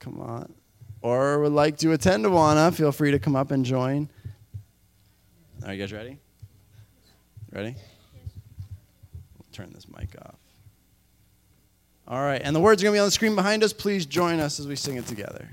come 0.00 0.20
on, 0.20 0.52
or 1.00 1.40
would 1.40 1.52
like 1.52 1.78
to 1.78 1.92
attend 1.92 2.24
Awana, 2.24 2.74
feel 2.74 2.90
free 2.90 3.12
to 3.12 3.18
come 3.18 3.36
up 3.36 3.50
and 3.50 3.64
join. 3.64 4.08
Are 5.64 5.72
you 5.72 5.80
guys 5.80 5.92
ready? 5.92 6.18
Ready? 7.52 7.76
We'll 9.38 9.46
turn 9.52 9.70
this 9.72 9.86
mic 9.88 10.14
off. 10.20 10.34
All 12.06 12.20
right, 12.20 12.40
and 12.44 12.54
the 12.54 12.60
words 12.60 12.82
are 12.82 12.84
going 12.84 12.94
to 12.94 12.96
be 12.96 13.00
on 13.00 13.06
the 13.06 13.12
screen 13.12 13.34
behind 13.34 13.62
us. 13.62 13.72
Please 13.72 14.04
join 14.04 14.40
us 14.40 14.60
as 14.60 14.66
we 14.66 14.76
sing 14.76 14.96
it 14.96 15.06
together. 15.06 15.48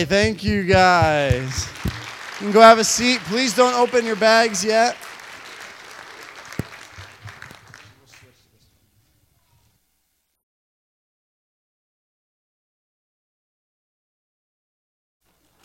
Right, 0.00 0.08
thank 0.08 0.44
you 0.44 0.62
guys. 0.62 1.68
You 1.84 2.40
can 2.40 2.52
go 2.52 2.60
have 2.60 2.78
a 2.78 2.84
seat. 2.84 3.18
Please 3.20 3.56
don't 3.56 3.72
open 3.72 4.04
your 4.04 4.16
bags 4.16 4.62
yet. 4.62 4.94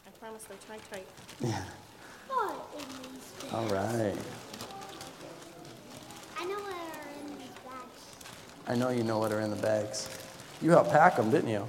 I 0.08 0.10
promise 0.18 0.44
they're 0.44 0.58
tight, 0.66 0.82
tight. 0.90 1.06
All 3.52 3.66
right. 3.66 4.16
I 6.40 6.46
know 6.46 6.56
what 6.56 6.72
are 6.72 7.10
in 7.20 7.38
these 7.38 7.50
bags. 7.66 8.02
I 8.66 8.76
know 8.76 8.90
you 8.92 9.04
know 9.04 9.20
what 9.20 9.34
are 9.34 9.42
in 9.42 9.50
the 9.50 9.58
bags. 9.58 10.08
You 10.62 10.70
helped 10.70 10.92
pack 10.92 11.18
them, 11.18 11.32
didn't 11.32 11.50
you? 11.50 11.68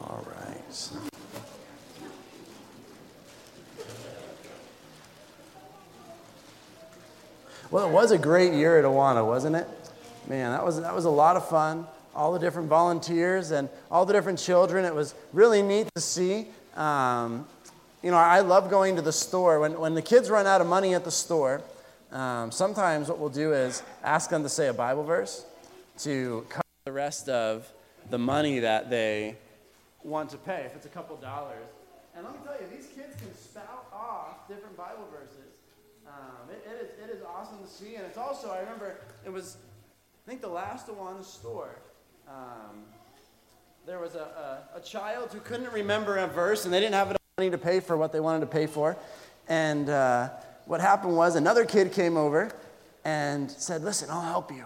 All 0.00 0.26
right. 0.26 0.90
Well, 7.70 7.88
it 7.88 7.92
was 8.10 8.18
a 8.18 8.22
great 8.22 8.52
year 8.52 8.76
at 8.76 8.84
Awana, 8.84 9.24
wasn't 9.24 9.54
it? 9.54 9.68
Man, 10.26 10.50
that 10.50 10.64
was, 10.64 10.80
that 10.80 10.92
was 10.92 11.04
a 11.04 11.10
lot 11.10 11.36
of 11.36 11.48
fun. 11.48 11.86
All 12.12 12.32
the 12.32 12.40
different 12.40 12.68
volunteers 12.68 13.52
and 13.52 13.68
all 13.88 14.04
the 14.04 14.12
different 14.12 14.40
children. 14.40 14.84
It 14.84 14.92
was 14.92 15.14
really 15.32 15.62
neat 15.62 15.86
to 15.94 16.00
see. 16.00 16.48
Um, 16.74 17.46
you 18.02 18.10
know, 18.10 18.16
I 18.16 18.40
love 18.40 18.68
going 18.68 18.96
to 18.96 19.02
the 19.02 19.12
store. 19.12 19.60
When, 19.60 19.78
when 19.78 19.94
the 19.94 20.02
kids 20.02 20.28
run 20.28 20.44
out 20.48 20.60
of 20.60 20.66
money 20.66 20.92
at 20.92 21.04
the 21.04 21.10
store, 21.12 21.62
um, 22.10 22.50
sometimes 22.50 23.08
what 23.08 23.20
we'll 23.20 23.28
do 23.28 23.52
is 23.52 23.80
ask 24.02 24.28
them 24.28 24.42
to 24.42 24.48
say 24.48 24.66
a 24.66 24.74
Bible 24.74 25.04
verse 25.04 25.46
to 25.98 26.44
cover 26.48 26.64
the 26.86 26.92
rest 26.92 27.28
of 27.28 27.70
the 28.10 28.18
money 28.18 28.58
that 28.58 28.90
they 28.90 29.36
want 30.02 30.30
to 30.30 30.36
pay, 30.36 30.64
if 30.66 30.74
it's 30.74 30.86
a 30.86 30.88
couple 30.88 31.14
dollars. 31.18 31.62
And 32.16 32.24
let 32.24 32.34
me 32.34 32.40
tell 32.44 32.56
you, 32.60 32.66
these 32.76 32.88
kids 32.88 33.14
can 33.22 33.32
spout 33.36 33.86
off 33.92 34.48
different 34.48 34.76
Bible 34.76 35.06
verses. 35.12 35.36
Um, 36.08 36.50
it, 36.50 36.66
it, 36.66 36.82
is, 36.82 36.90
it 37.08 37.16
is 37.16 37.22
awesome 37.22 37.59
to 37.59 37.59
see. 37.70 37.94
And 37.94 38.04
it's 38.06 38.18
also, 38.18 38.50
I 38.50 38.60
remember, 38.60 38.96
it 39.24 39.32
was, 39.32 39.56
I 40.26 40.30
think 40.30 40.40
the 40.40 40.48
last 40.48 40.88
Awana 40.88 41.24
store. 41.24 41.76
Um, 42.28 42.84
there 43.86 43.98
was 43.98 44.14
a, 44.14 44.62
a, 44.74 44.78
a 44.78 44.80
child 44.80 45.32
who 45.32 45.40
couldn't 45.40 45.72
remember 45.72 46.16
a 46.18 46.26
verse, 46.26 46.64
and 46.64 46.74
they 46.74 46.80
didn't 46.80 46.94
have 46.94 47.08
enough 47.08 47.20
money 47.38 47.50
to 47.50 47.58
pay 47.58 47.80
for 47.80 47.96
what 47.96 48.12
they 48.12 48.20
wanted 48.20 48.40
to 48.40 48.46
pay 48.46 48.66
for. 48.66 48.96
And 49.48 49.88
uh, 49.88 50.28
what 50.66 50.80
happened 50.80 51.16
was 51.16 51.36
another 51.36 51.64
kid 51.64 51.92
came 51.92 52.16
over, 52.16 52.52
and 53.04 53.50
said, 53.50 53.82
Listen, 53.82 54.10
I'll 54.10 54.20
help 54.20 54.50
you. 54.50 54.64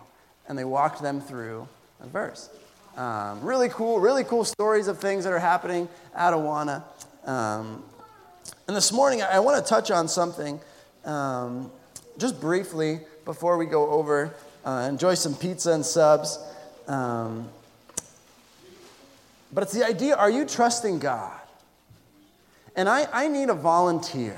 And 0.48 0.58
they 0.58 0.64
walked 0.64 1.02
them 1.02 1.20
through 1.20 1.68
a 2.00 2.06
verse. 2.06 2.50
Um, 2.96 3.40
really 3.42 3.68
cool, 3.68 3.98
really 3.98 4.24
cool 4.24 4.44
stories 4.44 4.88
of 4.88 4.98
things 4.98 5.24
that 5.24 5.32
are 5.32 5.38
happening 5.38 5.88
at 6.14 6.32
Awana. 6.32 6.82
Um, 7.24 7.82
and 8.68 8.76
this 8.76 8.92
morning, 8.92 9.22
I 9.22 9.40
want 9.40 9.62
to 9.64 9.68
touch 9.68 9.90
on 9.90 10.06
something 10.06 10.60
um, 11.04 11.70
just 12.18 12.40
briefly 12.40 13.00
before 13.24 13.56
we 13.56 13.66
go 13.66 13.90
over, 13.90 14.34
uh, 14.64 14.86
enjoy 14.88 15.14
some 15.14 15.34
pizza 15.34 15.72
and 15.72 15.84
subs. 15.84 16.38
Um, 16.86 17.48
but 19.52 19.62
it's 19.62 19.72
the 19.72 19.86
idea 19.86 20.16
are 20.16 20.30
you 20.30 20.44
trusting 20.44 20.98
God? 20.98 21.40
And 22.76 22.88
I, 22.88 23.06
I 23.12 23.28
need 23.28 23.50
a 23.50 23.54
volunteer. 23.54 24.36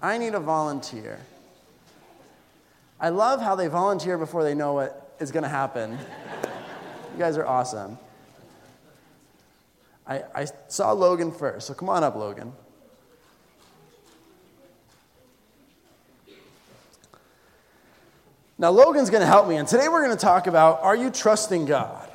I 0.00 0.18
need 0.18 0.34
a 0.34 0.40
volunteer. 0.40 1.18
I 2.98 3.10
love 3.10 3.42
how 3.42 3.54
they 3.54 3.68
volunteer 3.68 4.16
before 4.16 4.42
they 4.42 4.54
know 4.54 4.74
what 4.74 5.14
is 5.20 5.30
going 5.30 5.42
to 5.42 5.48
happen. 5.48 5.92
you 7.12 7.18
guys 7.18 7.36
are 7.36 7.46
awesome. 7.46 7.98
I, 10.06 10.22
I 10.34 10.46
saw 10.68 10.92
Logan 10.92 11.32
first, 11.32 11.66
so 11.66 11.74
come 11.74 11.88
on 11.88 12.04
up, 12.04 12.14
Logan. 12.14 12.52
Now, 18.58 18.70
Logan's 18.70 19.10
going 19.10 19.20
to 19.20 19.26
help 19.26 19.48
me, 19.48 19.56
and 19.56 19.68
today 19.68 19.86
we're 19.88 20.02
going 20.02 20.16
to 20.16 20.22
talk 20.22 20.46
about 20.46 20.80
are 20.80 20.96
you 20.96 21.10
trusting 21.10 21.66
God? 21.66 22.08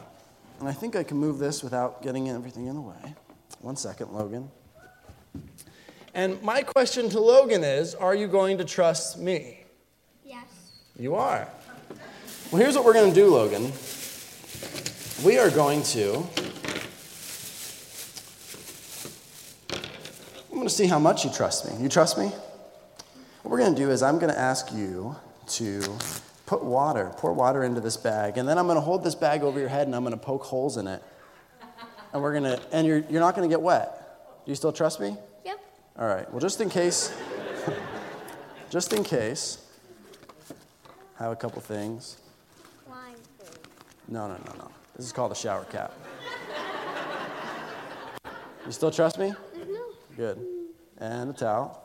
And 0.60 0.68
I 0.68 0.72
think 0.74 0.96
I 0.96 1.04
can 1.04 1.18
move 1.18 1.38
this 1.38 1.64
without 1.64 2.02
getting 2.02 2.30
everything 2.30 2.66
in 2.66 2.74
the 2.74 2.82
way. 2.82 3.16
One 3.60 3.76
second, 3.76 4.12
Logan. 4.12 4.50
And 6.16 6.42
my 6.42 6.64
question 6.64 7.10
to 7.10 7.20
Logan 7.20 7.64
is 7.64 7.94
Are 7.94 8.16
you 8.16 8.28
going 8.28 8.58
to 8.58 8.66
trust 8.66 9.20
me? 9.20 9.64
Yes. 10.26 10.46
You 10.98 11.14
are. 11.14 11.48
Well, 12.52 12.60
here's 12.60 12.76
what 12.76 12.86
we're 12.86 12.94
going 12.94 13.10
to 13.10 13.16
do, 13.16 13.28
Logan. 13.28 13.72
We 15.24 15.38
are 15.38 15.52
going 15.52 15.84
to. 15.84 16.28
I'm 20.50 20.58
going 20.58 20.68
to 20.68 20.74
see 20.74 20.88
how 20.88 20.98
much 20.98 21.24
you 21.24 21.32
trust 21.32 21.72
me. 21.72 21.84
You 21.84 21.88
trust 21.88 22.18
me? 22.18 22.32
What 23.44 23.52
we're 23.52 23.60
going 23.60 23.76
to 23.76 23.80
do 23.80 23.92
is 23.92 24.02
I'm 24.02 24.18
going 24.18 24.34
to 24.34 24.40
ask 24.40 24.74
you 24.74 25.16
to 25.50 25.82
put 26.52 26.66
water, 26.66 27.14
pour 27.16 27.32
water 27.32 27.64
into 27.64 27.80
this 27.80 27.96
bag, 27.96 28.38
and 28.38 28.46
then 28.46 28.58
I'm 28.58 28.66
going 28.66 28.76
to 28.76 28.82
hold 28.82 29.06
this 29.06 29.16
bag 29.16 29.42
over 29.42 29.58
your 29.58 29.70
head 29.70 29.88
and 29.88 29.96
I'm 29.96 30.04
going 30.04 30.12
to 30.12 30.20
poke 30.20 30.44
holes 30.44 30.76
in 30.76 30.86
it. 30.86 31.02
And 32.12 32.22
we're 32.22 32.38
going 32.38 32.44
to, 32.44 32.62
and 32.74 32.86
you're, 32.86 33.06
you're 33.10 33.22
not 33.22 33.38
going 33.38 33.50
to 33.50 33.54
get 33.54 33.62
wet. 33.62 34.44
Do 34.44 34.52
you 34.52 34.56
still 34.56 34.74
trust 34.74 35.00
me? 35.00 35.16
Yep. 35.46 35.60
All 35.98 36.08
right. 36.10 36.30
Well, 36.30 36.42
just 36.42 36.60
in 36.60 36.70
case, 36.70 37.16
just 38.70 38.92
in 38.92 39.06
case, 39.06 39.66
I 41.18 41.24
have 41.24 41.32
a 41.32 41.38
couple 41.38 41.62
things. 41.62 42.18
No, 44.10 44.28
no, 44.28 44.34
no, 44.34 44.54
no. 44.58 44.72
This 44.98 45.06
is 45.06 45.14
called 45.14 45.32
a 45.32 45.36
shower 45.36 45.64
cap. 45.64 45.94
You 48.66 48.74
still 48.74 48.92
trust 48.92 49.18
me? 49.18 49.30
Mm-hmm. 49.30 50.16
Good. 50.18 50.46
And 50.98 51.30
a 51.30 51.34
towel. 51.34 51.82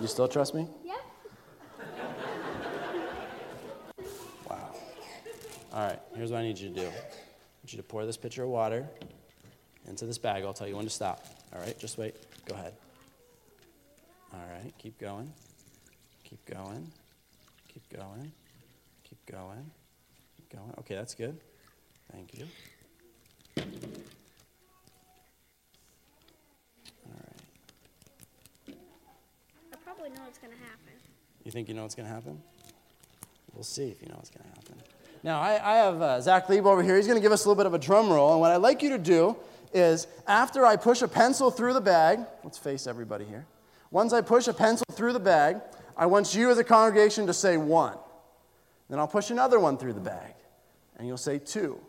You 0.00 0.08
still 0.08 0.26
trust 0.26 0.54
me? 0.54 0.66
Yep. 0.84 0.96
Wow. 4.50 4.74
All 5.74 5.84
right, 5.84 5.98
here's 6.14 6.30
what 6.30 6.38
I 6.38 6.44
need 6.44 6.56
you 6.56 6.68
to 6.68 6.74
do. 6.74 6.86
I 6.86 6.92
need 7.64 7.72
you 7.72 7.78
to 7.78 7.82
pour 7.82 8.06
this 8.06 8.16
pitcher 8.16 8.44
of 8.44 8.48
water 8.48 8.86
into 9.88 10.06
this 10.06 10.18
bag. 10.18 10.44
I'll 10.44 10.52
tell 10.52 10.68
you 10.68 10.76
when 10.76 10.84
to 10.84 10.90
stop. 10.90 11.26
All 11.52 11.60
right, 11.60 11.76
just 11.80 11.98
wait. 11.98 12.14
Go 12.46 12.54
ahead. 12.54 12.74
All 14.32 14.46
right, 14.52 14.72
keep 14.78 14.96
going. 15.00 15.32
Keep 16.22 16.44
going. 16.44 16.92
Keep 17.66 17.88
going. 17.88 18.30
Keep 19.02 19.26
going. 19.26 19.70
Keep 20.36 20.52
going. 20.52 20.74
Okay, 20.78 20.94
that's 20.94 21.16
good. 21.16 21.36
Thank 22.12 22.38
you. 22.38 22.46
All 23.58 23.64
right. 27.18 28.76
I 29.72 29.76
probably 29.82 30.10
know 30.10 30.22
what's 30.24 30.38
gonna 30.38 30.54
happen. 30.54 30.94
You 31.44 31.50
think 31.50 31.68
you 31.68 31.74
know 31.74 31.82
what's 31.82 31.96
going 31.96 32.08
to 32.08 32.14
happen? 32.14 32.40
We'll 33.52 33.64
see 33.64 33.90
if 33.90 34.00
you 34.00 34.08
know 34.08 34.14
what's 34.16 34.30
going 34.30 34.44
to 34.44 34.48
happen. 34.48 34.93
Now, 35.24 35.40
I, 35.40 35.52
I 35.52 35.76
have 35.76 36.02
uh, 36.02 36.20
Zach 36.20 36.50
Lieb 36.50 36.66
over 36.66 36.82
here. 36.82 36.96
He's 36.96 37.06
going 37.06 37.16
to 37.16 37.22
give 37.22 37.32
us 37.32 37.46
a 37.46 37.48
little 37.48 37.58
bit 37.58 37.64
of 37.64 37.72
a 37.72 37.78
drum 37.78 38.12
roll. 38.12 38.32
And 38.32 38.40
what 38.40 38.50
I'd 38.50 38.58
like 38.58 38.82
you 38.82 38.90
to 38.90 38.98
do 38.98 39.36
is, 39.72 40.06
after 40.28 40.66
I 40.66 40.76
push 40.76 41.00
a 41.00 41.08
pencil 41.08 41.50
through 41.50 41.72
the 41.72 41.80
bag, 41.80 42.20
let's 42.44 42.58
face 42.58 42.86
everybody 42.86 43.24
here. 43.24 43.46
Once 43.90 44.12
I 44.12 44.20
push 44.20 44.48
a 44.48 44.52
pencil 44.52 44.84
through 44.92 45.14
the 45.14 45.20
bag, 45.20 45.62
I 45.96 46.04
want 46.04 46.34
you 46.34 46.50
as 46.50 46.58
a 46.58 46.64
congregation 46.64 47.26
to 47.26 47.32
say 47.32 47.56
one. 47.56 47.96
Then 48.90 48.98
I'll 48.98 49.08
push 49.08 49.30
another 49.30 49.58
one 49.58 49.78
through 49.78 49.94
the 49.94 50.00
bag, 50.00 50.34
and 50.98 51.08
you'll 51.08 51.16
say 51.16 51.38
two. 51.38 51.80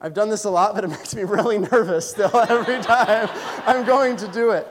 I've 0.00 0.14
done 0.14 0.30
this 0.30 0.44
a 0.44 0.50
lot, 0.50 0.74
but 0.74 0.84
it 0.84 0.88
makes 0.98 1.14
me 1.14 1.24
really 1.24 1.58
nervous 1.58 2.08
still 2.08 2.34
every 2.48 2.80
time 2.80 3.28
I'm 3.66 3.84
going 3.84 4.16
to 4.16 4.28
do 4.28 4.52
it. 4.52 4.66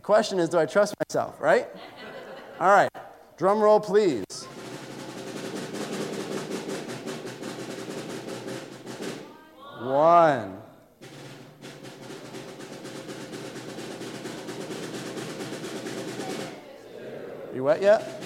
The 0.00 0.06
question 0.06 0.38
is, 0.38 0.48
do 0.48 0.58
I 0.58 0.64
trust 0.64 0.94
myself, 1.10 1.38
right? 1.42 1.68
All 2.58 2.68
right, 2.68 2.88
drum 3.36 3.60
roll, 3.60 3.78
please. 3.78 4.24
One. 9.78 10.56
You 17.54 17.64
wet 17.64 17.82
yet? 17.82 18.22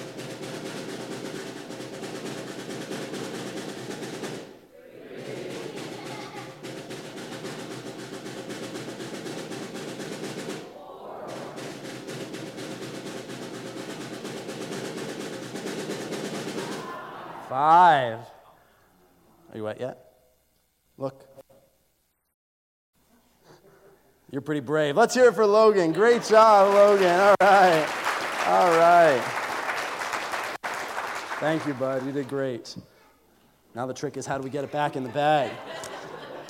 Pretty 24.45 24.61
brave. 24.61 24.97
Let's 24.97 25.14
hear 25.14 25.28
it 25.28 25.34
for 25.34 25.47
Logan. 25.47 25.92
Great 25.92 26.22
job, 26.22 26.74
Logan. 26.74 27.18
All 27.18 27.34
right. 27.40 27.88
All 28.47 28.70
right. 28.78 29.22
Thank 31.40 31.66
you, 31.66 31.74
bud. 31.74 32.05
You 32.07 32.12
did 32.12 32.28
great. 32.28 32.76
Now 33.74 33.86
the 33.86 33.95
trick 33.95 34.16
is 34.16 34.26
how 34.26 34.38
do 34.38 34.45
we 34.45 34.51
get 34.51 34.64
it 34.64 34.70
back 34.70 34.97
in 34.97 35.03
the 35.03 35.09
bag? 35.09 35.51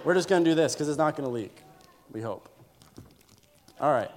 We're 0.04 0.14
just 0.14 0.28
going 0.28 0.44
to 0.44 0.50
do 0.50 0.54
this 0.54 0.74
because 0.74 0.88
it's 0.88 0.98
not 0.98 1.16
going 1.16 1.26
to 1.26 1.32
leak. 1.32 1.56
We 2.12 2.20
hope. 2.20 2.48
All 3.80 3.92
right. 3.92 4.10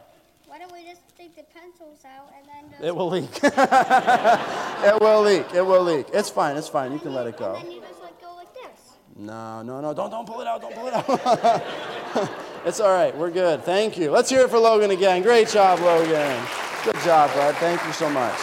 Why 0.45 0.59
don't 0.59 0.73
we 0.73 0.84
just 0.84 1.01
take 1.15 1.36
the 1.36 1.43
pencils 1.43 2.03
out 2.05 2.32
and 2.38 2.45
then 2.47 2.71
just 2.71 2.84
It 2.84 2.95
will 2.95 3.09
leak. 3.09 3.30
it 3.43 5.01
will 5.01 5.21
leak. 5.21 5.45
It 5.53 5.65
will 5.65 5.84
leak. 5.84 6.07
It's 6.13 6.30
fine. 6.30 6.57
It's 6.57 6.67
fine. 6.67 6.91
You 6.91 6.99
can 6.99 7.13
let 7.13 7.28
it 7.28 7.38
go. 7.38 7.55
and 7.55 7.65
then 7.65 7.71
you 7.71 7.82
just 7.82 8.01
like 8.01 8.19
go 8.19 8.36
like 8.36 8.53
this. 8.53 8.93
No, 9.15 9.61
no, 9.61 9.80
no. 9.80 9.93
Don't, 9.93 10.09
don't 10.09 10.28
pull 10.28 10.41
it 10.41 10.47
out. 10.47 10.61
Don't 10.61 10.73
pull 10.73 10.88
it 10.88 10.93
out. 10.93 12.30
it's 12.68 12.82
all 12.82 12.91
right. 12.91 13.15
We're 13.15 13.32
good. 13.32 13.63
Thank 13.63 13.97
you. 13.97 14.11
Let's 14.11 14.30
hear 14.30 14.41
it 14.41 14.49
for 14.49 14.59
Logan 14.59 14.91
again. 14.91 15.22
Great 15.22 15.47
job, 15.47 15.80
Logan. 15.80 16.43
Good 16.84 16.97
job, 16.97 17.34
bud. 17.34 17.55
Thank 17.55 17.82
you 17.86 17.93
so 17.93 18.09
much. 18.09 18.36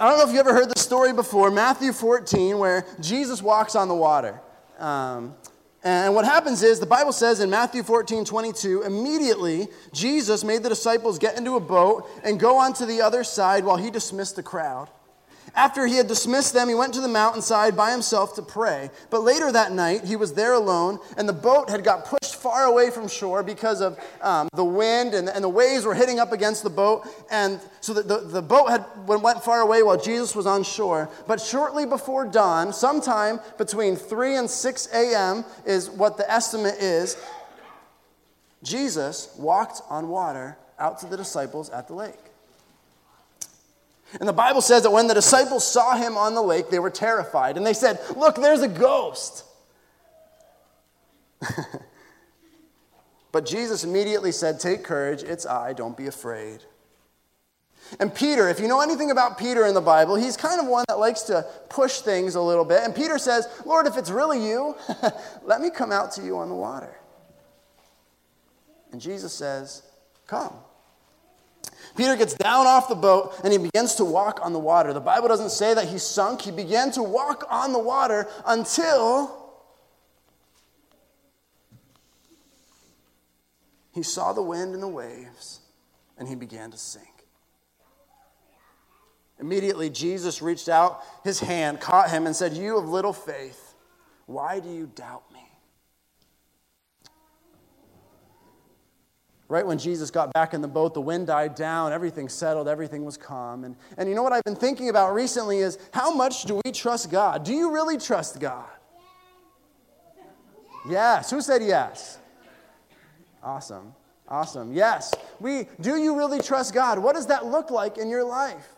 I 0.00 0.08
don't 0.08 0.18
know 0.18 0.28
if 0.28 0.32
you 0.32 0.38
ever 0.38 0.54
heard 0.54 0.70
the 0.70 0.78
story 0.78 1.12
before, 1.12 1.50
Matthew 1.50 1.92
14, 1.92 2.56
where 2.58 2.86
Jesus 3.00 3.42
walks 3.42 3.74
on 3.74 3.88
the 3.88 3.94
water. 3.94 4.40
Um, 4.78 5.34
and 5.82 6.14
what 6.14 6.24
happens 6.24 6.62
is, 6.62 6.78
the 6.78 6.86
Bible 6.86 7.12
says 7.12 7.40
in 7.40 7.50
Matthew 7.50 7.82
14, 7.82 8.24
22, 8.24 8.82
immediately 8.82 9.66
Jesus 9.92 10.44
made 10.44 10.62
the 10.62 10.68
disciples 10.68 11.18
get 11.18 11.36
into 11.36 11.56
a 11.56 11.60
boat 11.60 12.08
and 12.22 12.38
go 12.38 12.56
on 12.56 12.72
to 12.74 12.86
the 12.86 13.00
other 13.00 13.24
side 13.24 13.64
while 13.64 13.76
he 13.76 13.90
dismissed 13.90 14.36
the 14.36 14.44
crowd. 14.44 14.88
After 15.54 15.86
he 15.86 15.96
had 15.96 16.06
dismissed 16.06 16.52
them, 16.54 16.68
he 16.68 16.74
went 16.74 16.94
to 16.94 17.00
the 17.00 17.08
mountainside 17.08 17.76
by 17.76 17.90
himself 17.90 18.34
to 18.34 18.42
pray. 18.42 18.90
But 19.10 19.22
later 19.22 19.50
that 19.52 19.72
night, 19.72 20.04
he 20.04 20.16
was 20.16 20.34
there 20.34 20.54
alone, 20.54 20.98
and 21.16 21.28
the 21.28 21.32
boat 21.32 21.70
had 21.70 21.84
got 21.84 22.04
pushed 22.04 22.36
far 22.36 22.64
away 22.64 22.90
from 22.90 23.08
shore 23.08 23.42
because 23.42 23.80
of 23.80 23.98
um, 24.22 24.48
the 24.54 24.64
wind, 24.64 25.14
and, 25.14 25.28
and 25.28 25.42
the 25.42 25.48
waves 25.48 25.84
were 25.84 25.94
hitting 25.94 26.18
up 26.20 26.32
against 26.32 26.62
the 26.62 26.70
boat. 26.70 27.06
And 27.30 27.60
so 27.80 27.92
the, 27.94 28.02
the, 28.02 28.18
the 28.18 28.42
boat 28.42 28.70
had 28.70 28.84
went 29.06 29.42
far 29.42 29.60
away 29.60 29.82
while 29.82 30.00
Jesus 30.00 30.34
was 30.34 30.46
on 30.46 30.62
shore. 30.62 31.10
But 31.26 31.40
shortly 31.40 31.86
before 31.86 32.26
dawn, 32.26 32.72
sometime 32.72 33.40
between 33.56 33.96
3 33.96 34.36
and 34.36 34.50
6 34.50 34.88
a.m., 34.94 35.44
is 35.66 35.90
what 35.90 36.16
the 36.16 36.30
estimate 36.30 36.76
is, 36.76 37.16
Jesus 38.62 39.34
walked 39.38 39.82
on 39.88 40.08
water 40.08 40.56
out 40.78 40.98
to 41.00 41.06
the 41.06 41.16
disciples 41.16 41.70
at 41.70 41.88
the 41.88 41.94
lake. 41.94 42.27
And 44.20 44.28
the 44.28 44.32
Bible 44.32 44.62
says 44.62 44.82
that 44.84 44.90
when 44.90 45.06
the 45.06 45.14
disciples 45.14 45.66
saw 45.66 45.96
him 45.96 46.16
on 46.16 46.34
the 46.34 46.42
lake, 46.42 46.70
they 46.70 46.78
were 46.78 46.90
terrified. 46.90 47.56
And 47.56 47.66
they 47.66 47.74
said, 47.74 48.00
Look, 48.16 48.36
there's 48.36 48.62
a 48.62 48.68
ghost. 48.68 49.44
But 53.32 53.46
Jesus 53.46 53.84
immediately 53.84 54.32
said, 54.32 54.58
Take 54.58 54.84
courage, 54.84 55.22
it's 55.22 55.46
I, 55.46 55.72
don't 55.72 55.96
be 55.96 56.06
afraid. 56.06 56.62
And 58.00 58.14
Peter, 58.14 58.48
if 58.48 58.60
you 58.60 58.68
know 58.68 58.80
anything 58.80 59.10
about 59.10 59.38
Peter 59.38 59.64
in 59.66 59.74
the 59.74 59.80
Bible, 59.80 60.16
he's 60.16 60.36
kind 60.36 60.60
of 60.60 60.66
one 60.66 60.84
that 60.88 60.98
likes 60.98 61.22
to 61.22 61.46
push 61.70 62.00
things 62.00 62.34
a 62.34 62.40
little 62.40 62.64
bit. 62.64 62.82
And 62.82 62.94
Peter 62.94 63.18
says, 63.18 63.48
Lord, 63.64 63.86
if 63.86 63.96
it's 63.96 64.10
really 64.10 64.46
you, 64.46 64.76
let 65.44 65.60
me 65.60 65.70
come 65.70 65.90
out 65.90 66.12
to 66.12 66.22
you 66.22 66.36
on 66.36 66.48
the 66.48 66.54
water. 66.54 66.98
And 68.92 69.00
Jesus 69.00 69.32
says, 69.32 69.82
Come. 70.26 70.54
Peter 71.98 72.14
gets 72.14 72.34
down 72.34 72.64
off 72.64 72.88
the 72.88 72.94
boat 72.94 73.34
and 73.42 73.52
he 73.52 73.58
begins 73.58 73.96
to 73.96 74.04
walk 74.04 74.38
on 74.40 74.52
the 74.52 74.58
water. 74.58 74.92
The 74.92 75.00
Bible 75.00 75.26
doesn't 75.26 75.50
say 75.50 75.74
that 75.74 75.88
he 75.88 75.98
sunk, 75.98 76.42
he 76.42 76.52
began 76.52 76.92
to 76.92 77.02
walk 77.02 77.44
on 77.50 77.72
the 77.72 77.78
water 77.80 78.28
until 78.46 79.52
he 83.90 84.04
saw 84.04 84.32
the 84.32 84.42
wind 84.42 84.74
and 84.74 84.82
the 84.82 84.88
waves 84.88 85.58
and 86.16 86.28
he 86.28 86.36
began 86.36 86.70
to 86.70 86.78
sink. 86.78 87.26
Immediately, 89.40 89.90
Jesus 89.90 90.40
reached 90.40 90.68
out 90.68 91.02
his 91.24 91.40
hand, 91.40 91.80
caught 91.80 92.10
him, 92.10 92.26
and 92.26 92.36
said, 92.36 92.52
You 92.52 92.78
of 92.78 92.88
little 92.88 93.12
faith, 93.12 93.74
why 94.26 94.60
do 94.60 94.70
you 94.72 94.88
doubt 94.94 95.24
me? 95.32 95.48
Right 99.48 99.66
when 99.66 99.78
Jesus 99.78 100.10
got 100.10 100.30
back 100.34 100.52
in 100.52 100.60
the 100.60 100.68
boat, 100.68 100.92
the 100.92 101.00
wind 101.00 101.28
died 101.28 101.54
down, 101.54 101.90
everything 101.90 102.28
settled, 102.28 102.68
everything 102.68 103.04
was 103.04 103.16
calm. 103.16 103.64
And, 103.64 103.76
and 103.96 104.06
you 104.06 104.14
know 104.14 104.22
what 104.22 104.34
I've 104.34 104.44
been 104.44 104.56
thinking 104.56 104.90
about 104.90 105.14
recently 105.14 105.58
is 105.58 105.78
how 105.92 106.14
much 106.14 106.44
do 106.44 106.60
we 106.64 106.70
trust 106.70 107.10
God? 107.10 107.44
Do 107.44 107.54
you 107.54 107.72
really 107.72 107.96
trust 107.96 108.40
God? 108.40 108.68
Yes. 110.86 111.30
Who 111.30 111.40
said 111.40 111.62
yes? 111.62 112.18
Awesome. 113.42 113.94
Awesome. 114.28 114.74
Yes. 114.74 115.14
We 115.40 115.68
do 115.80 115.96
you 115.96 116.16
really 116.16 116.40
trust 116.40 116.74
God? 116.74 116.98
What 116.98 117.14
does 117.14 117.26
that 117.28 117.46
look 117.46 117.70
like 117.70 117.96
in 117.96 118.10
your 118.10 118.24
life? 118.24 118.74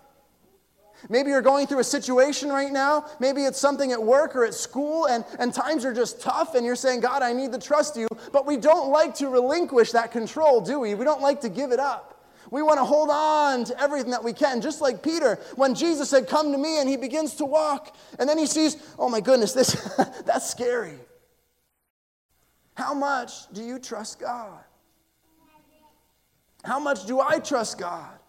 Maybe 1.09 1.31
you're 1.31 1.43
going 1.43 1.67
through 1.67 1.81
a 1.81 1.85
situation 1.85 2.51
right 2.51 2.71
now. 2.71 3.07
Maybe 3.19 3.45
it's 3.45 3.59
something 3.59 3.93
at 3.93 4.03
work 4.03 4.37
or 4.37 4.45
at 4.45 4.55
school, 4.55 5.07
and, 5.07 5.25
and 5.39 5.55
times 5.55 5.85
are 5.85 5.95
just 5.95 6.21
tough, 6.21 6.55
and 6.55 6.65
you're 6.67 6.77
saying, 6.77 7.01
God, 7.01 7.23
I 7.23 7.33
need 7.33 7.53
to 7.53 7.59
trust 7.59 7.97
you. 7.97 8.09
But 8.33 8.47
we 8.47 8.57
don't 8.57 8.91
like 8.91 9.15
to 9.17 9.29
relinquish 9.29 9.93
that 9.93 10.13
control, 10.13 10.61
do 10.61 10.81
we? 10.81 10.95
We 10.95 11.05
don't 11.05 11.23
like 11.23 11.41
to 11.43 11.49
give 11.49 11.73
it 11.73 11.81
up. 11.81 12.11
We 12.51 12.63
want 12.63 12.79
to 12.79 12.85
hold 12.85 13.11
on 13.11 13.65
to 13.65 13.81
everything 13.81 14.11
that 14.11 14.25
we 14.25 14.33
can, 14.33 14.61
just 14.61 14.81
like 14.81 15.03
Peter. 15.03 15.39
When 15.55 15.75
Jesus 15.75 16.11
said, 16.11 16.29
Come 16.29 16.53
to 16.53 16.59
me, 16.59 16.81
and 16.81 16.89
he 16.89 16.97
begins 16.97 17.35
to 17.37 17.45
walk, 17.45 17.97
and 18.19 18.29
then 18.29 18.39
he 18.39 18.47
sees, 18.47 18.77
Oh 18.99 19.09
my 19.09 19.21
goodness, 19.21 19.53
this, 19.53 19.73
that's 20.27 20.51
scary. 20.51 20.99
How 22.75 22.95
much 22.95 23.53
do 23.53 23.63
you 23.63 23.79
trust 23.79 24.19
God? 24.19 24.65
How 26.65 26.79
much 26.79 27.07
do 27.07 27.21
I 27.21 27.39
trust 27.39 27.79
God? 27.79 28.20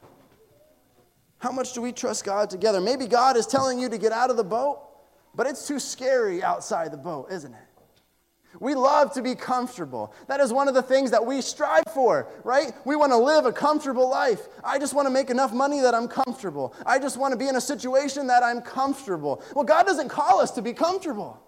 How 1.42 1.52
much 1.52 1.74
do 1.74 1.82
we 1.82 1.92
trust 1.92 2.24
God 2.24 2.52
together? 2.52 2.80
Maybe 2.80 3.08
God 3.08 3.36
is 3.36 3.48
telling 3.48 3.80
you 3.80 3.90
to 3.90 3.98
get 3.98 4.12
out 4.12 4.30
of 4.30 4.38
the 4.38 4.44
boat, 4.44 4.80
but 5.34 5.48
it's 5.48 5.68
too 5.68 5.80
scary 5.80 6.44
outside 6.44 6.94
the 6.94 6.98
boat, 6.98 7.32
isn't 7.32 7.52
it? 7.52 7.60
We 8.60 8.76
love 8.76 9.12
to 9.14 9.24
be 9.24 9.34
comfortable. 9.34 10.14
That 10.28 10.40
is 10.40 10.54
one 10.54 10.68
of 10.68 10.76
the 10.76 10.84
things 10.84 11.10
that 11.10 11.26
we 11.26 11.42
strive 11.42 11.86
for, 11.96 12.28
right? 12.44 12.74
We 12.86 12.96
want 12.96 13.12
to 13.12 13.18
live 13.18 13.48
a 13.48 13.52
comfortable 13.52 14.08
life. 14.08 14.50
I 14.64 14.78
just 14.78 14.94
want 14.94 15.08
to 15.08 15.10
make 15.10 15.32
enough 15.32 15.52
money 15.52 15.80
that 15.80 15.96
I'm 15.96 16.08
comfortable. 16.08 16.76
I 16.86 17.00
just 17.00 17.18
want 17.18 17.32
to 17.32 17.38
be 17.40 17.48
in 17.48 17.56
a 17.56 17.62
situation 17.62 18.28
that 18.28 18.44
I'm 18.44 18.62
comfortable. 18.62 19.42
Well, 19.56 19.66
God 19.66 19.88
doesn't 19.88 20.10
call 20.10 20.42
us 20.42 20.52
to 20.52 20.62
be 20.62 20.74
comfortable. 20.74 21.42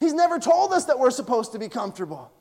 He's 0.00 0.14
never 0.14 0.38
told 0.38 0.72
us 0.72 0.86
that 0.86 0.98
we're 0.98 1.10
supposed 1.10 1.52
to 1.52 1.58
be 1.58 1.68
comfortable. 1.68 2.32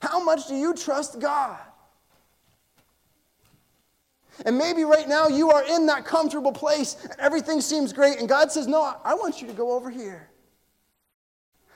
How 0.00 0.24
much 0.24 0.48
do 0.48 0.54
you 0.54 0.72
trust 0.72 1.20
God? 1.20 1.58
And 4.44 4.58
maybe 4.58 4.84
right 4.84 5.08
now 5.08 5.28
you 5.28 5.50
are 5.50 5.64
in 5.64 5.86
that 5.86 6.04
comfortable 6.04 6.52
place 6.52 6.96
and 7.02 7.14
everything 7.18 7.60
seems 7.60 7.92
great, 7.92 8.18
and 8.18 8.28
God 8.28 8.52
says, 8.52 8.66
No, 8.66 8.94
I 9.04 9.14
want 9.14 9.40
you 9.40 9.46
to 9.48 9.54
go 9.54 9.72
over 9.72 9.90
here. 9.90 10.28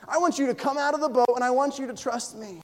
I 0.06 0.18
want 0.18 0.38
you 0.38 0.46
to 0.46 0.54
come 0.54 0.76
out 0.76 0.94
of 0.94 1.00
the 1.00 1.08
boat 1.08 1.32
and 1.34 1.44
I 1.44 1.50
want 1.50 1.78
you 1.78 1.86
to 1.86 1.94
trust 1.94 2.36
me. 2.36 2.60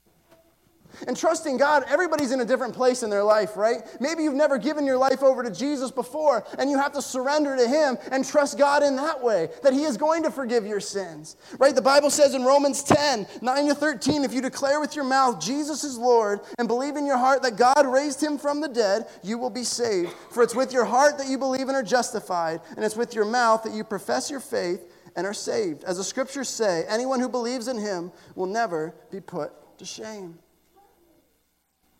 And 1.07 1.17
trusting 1.17 1.57
God, 1.57 1.85
everybody's 1.89 2.33
in 2.33 2.41
a 2.41 2.45
different 2.45 2.75
place 2.75 3.03
in 3.03 3.11
their 3.11 3.23
life, 3.23 3.57
right? 3.57 3.83
Maybe 4.01 4.23
you've 4.23 4.35
never 4.35 4.59
given 4.59 4.85
your 4.85 4.99
life 4.99 5.23
over 5.23 5.43
to 5.43 5.51
Jesus 5.51 5.91
before, 5.91 6.45
and 6.59 6.71
you 6.71 6.79
have 6.79 6.93
to 6.93 7.03
surrender 7.03 7.57
to 7.57 7.67
Him 7.67 7.99
and 8.11 8.25
trust 8.25 8.59
God 8.59 8.83
in 8.83 8.97
that 8.97 9.23
way, 9.23 9.49
that 9.63 9.73
He 9.73 9.85
is 9.85 9.97
going 9.97 10.23
to 10.23 10.31
forgive 10.31 10.67
your 10.67 10.81
sins, 10.81 11.37
right? 11.59 11.75
The 11.75 11.83
Bible 11.83 12.11
says 12.11 12.35
in 12.35 12.45
Romans 12.45 12.83
10 12.83 13.27
9 13.43 13.67
to 13.69 13.75
13, 13.75 14.25
if 14.25 14.33
you 14.33 14.41
declare 14.41 14.81
with 14.81 14.97
your 14.97 15.05
mouth 15.05 15.41
Jesus 15.41 15.85
is 15.85 15.99
Lord 15.99 16.41
and 16.59 16.69
believe 16.69 16.97
in 16.97 17.07
your 17.07 17.19
heart 17.19 17.43
that 17.43 17.57
God 17.57 17.87
raised 17.87 18.23
Him 18.23 18.39
from 18.39 18.61
the 18.61 18.69
dead, 18.69 19.07
you 19.23 19.39
will 19.39 19.51
be 19.51 19.65
saved. 19.65 20.13
For 20.31 20.43
it's 20.43 20.55
with 20.55 20.73
your 20.73 20.85
heart 20.85 21.19
that 21.19 21.29
you 21.29 21.39
believe 21.39 21.69
and 21.69 21.77
are 21.77 21.83
justified, 21.83 22.61
and 22.77 22.85
it's 22.85 22.97
with 22.97 23.15
your 23.15 23.25
mouth 23.25 23.63
that 23.63 23.73
you 23.73 23.85
profess 23.85 24.31
your 24.31 24.41
faith 24.41 24.93
and 25.17 25.27
are 25.27 25.35
saved. 25.35 25.83
As 25.85 25.97
the 25.97 26.05
scriptures 26.05 26.49
say, 26.49 26.85
anyone 26.89 27.21
who 27.21 27.29
believes 27.29 27.69
in 27.69 27.79
Him 27.79 28.13
will 28.35 28.47
never 28.47 28.95
be 29.11 29.21
put 29.21 29.79
to 29.79 29.85
shame. 29.85 30.39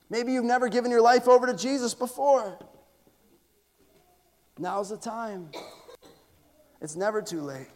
Maybe 0.09 0.33
you've 0.33 0.45
never 0.45 0.69
given 0.69 0.91
your 0.91 1.01
life 1.01 1.27
over 1.29 1.47
to 1.47 1.55
Jesus 1.55 1.95
before. 1.95 2.59
Now's 4.59 4.91
the 4.91 4.97
time. 4.97 5.51
It's 6.81 6.97
never 6.97 7.21
too 7.21 7.41
late. 7.41 7.69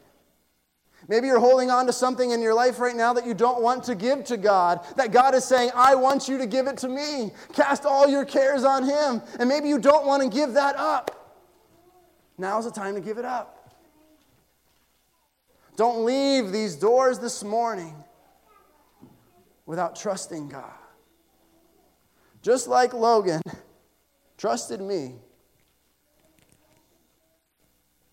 Maybe 1.08 1.26
you're 1.26 1.40
holding 1.40 1.70
on 1.70 1.86
to 1.86 1.92
something 1.92 2.30
in 2.30 2.42
your 2.42 2.54
life 2.54 2.78
right 2.78 2.94
now 2.94 3.12
that 3.14 3.26
you 3.26 3.34
don't 3.34 3.62
want 3.62 3.84
to 3.84 3.94
give 3.94 4.24
to 4.24 4.36
God, 4.36 4.80
that 4.96 5.12
God 5.12 5.34
is 5.34 5.44
saying, 5.44 5.70
I 5.74 5.94
want 5.94 6.28
you 6.28 6.38
to 6.38 6.46
give 6.46 6.66
it 6.66 6.76
to 6.78 6.88
me. 6.88 7.32
Cast 7.54 7.86
all 7.86 8.06
your 8.06 8.24
cares 8.24 8.64
on 8.64 8.84
Him. 8.84 9.22
And 9.38 9.48
maybe 9.48 9.68
you 9.68 9.78
don't 9.78 10.06
want 10.06 10.22
to 10.22 10.28
give 10.28 10.52
that 10.54 10.76
up. 10.76 11.38
Now's 12.38 12.64
the 12.64 12.70
time 12.70 12.94
to 12.94 13.00
give 13.00 13.18
it 13.18 13.24
up. 13.24 13.74
Don't 15.76 16.04
leave 16.04 16.52
these 16.52 16.76
doors 16.76 17.18
this 17.18 17.42
morning 17.42 17.94
without 19.64 19.96
trusting 19.96 20.48
God. 20.48 20.72
Just 22.42 22.68
like 22.68 22.92
Logan 22.92 23.42
trusted 24.38 24.80
me, 24.80 25.14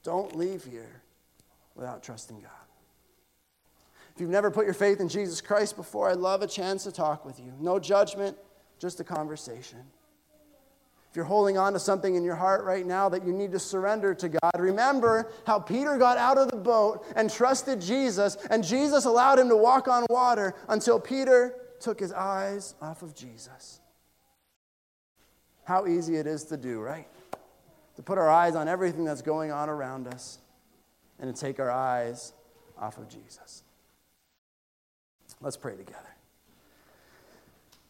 don't 0.04 0.36
leave 0.36 0.64
here 0.64 1.02
without 1.76 2.04
trusting 2.04 2.40
God. 2.40 2.52
If 4.16 4.22
you've 4.22 4.30
never 4.30 4.50
put 4.50 4.66
your 4.66 4.74
faith 4.74 5.00
in 5.00 5.10
Jesus 5.10 5.42
Christ 5.42 5.76
before, 5.76 6.10
I'd 6.10 6.18
love 6.18 6.42
a 6.42 6.48
chance 6.48 6.84
to 6.86 6.92
talk 6.92 7.24
with 7.24 7.40
you. 7.40 7.54
No 7.60 7.78
judgment, 7.78 8.36
just 8.80 9.00
a 9.00 9.04
conversation. 9.04 9.80
If 11.10 11.16
you're 11.16 11.26
holding 11.26 11.58
on 11.58 11.74
to 11.74 11.80
something 11.80 12.16
in 12.16 12.24
your 12.24 12.36
heart 12.36 12.66
right 12.66 12.86
now 12.86 13.10
that 13.10 13.26
you 13.26 13.32
need 13.32 13.52
to 13.52 13.60
surrender 13.60 14.14
to 14.16 14.30
God, 14.30 14.52
remember 14.58 15.32
how 15.46 15.60
Peter 15.60 15.98
got 15.98 16.18
out 16.18 16.38
of 16.38 16.50
the 16.50 16.58
boat 16.58 17.06
and 17.16 17.30
trusted 17.30 17.80
Jesus, 17.80 18.38
and 18.50 18.64
Jesus 18.64 19.06
allowed 19.06 19.40
him 19.40 19.50
to 19.50 19.56
walk 19.56 19.88
on 19.88 20.06
water 20.10 20.56
until 20.68 21.00
Peter 21.00 21.56
took 21.80 22.00
his 22.00 22.12
eyes 22.12 22.76
off 22.82 23.04
of 23.04 23.14
Jesus. 23.14 23.82
How 25.68 25.86
easy 25.86 26.16
it 26.16 26.28
is 26.28 26.46
to 26.46 26.56
do, 26.56 26.80
right? 26.80 27.08
To 27.98 28.02
put 28.02 28.18
our 28.18 28.30
eyes 28.30 28.56
on 28.56 28.70
everything 28.70 29.04
that's 29.04 29.22
going 29.22 29.52
on 29.52 29.68
around 29.68 30.08
us 30.08 30.40
and 31.20 31.36
to 31.36 31.38
take 31.38 31.60
our 31.60 31.70
eyes 31.70 32.32
off 32.80 32.98
of 32.98 33.10
Jesus. 33.10 33.64
Let's 35.42 35.58
pray 35.58 35.76
together. 35.76 36.00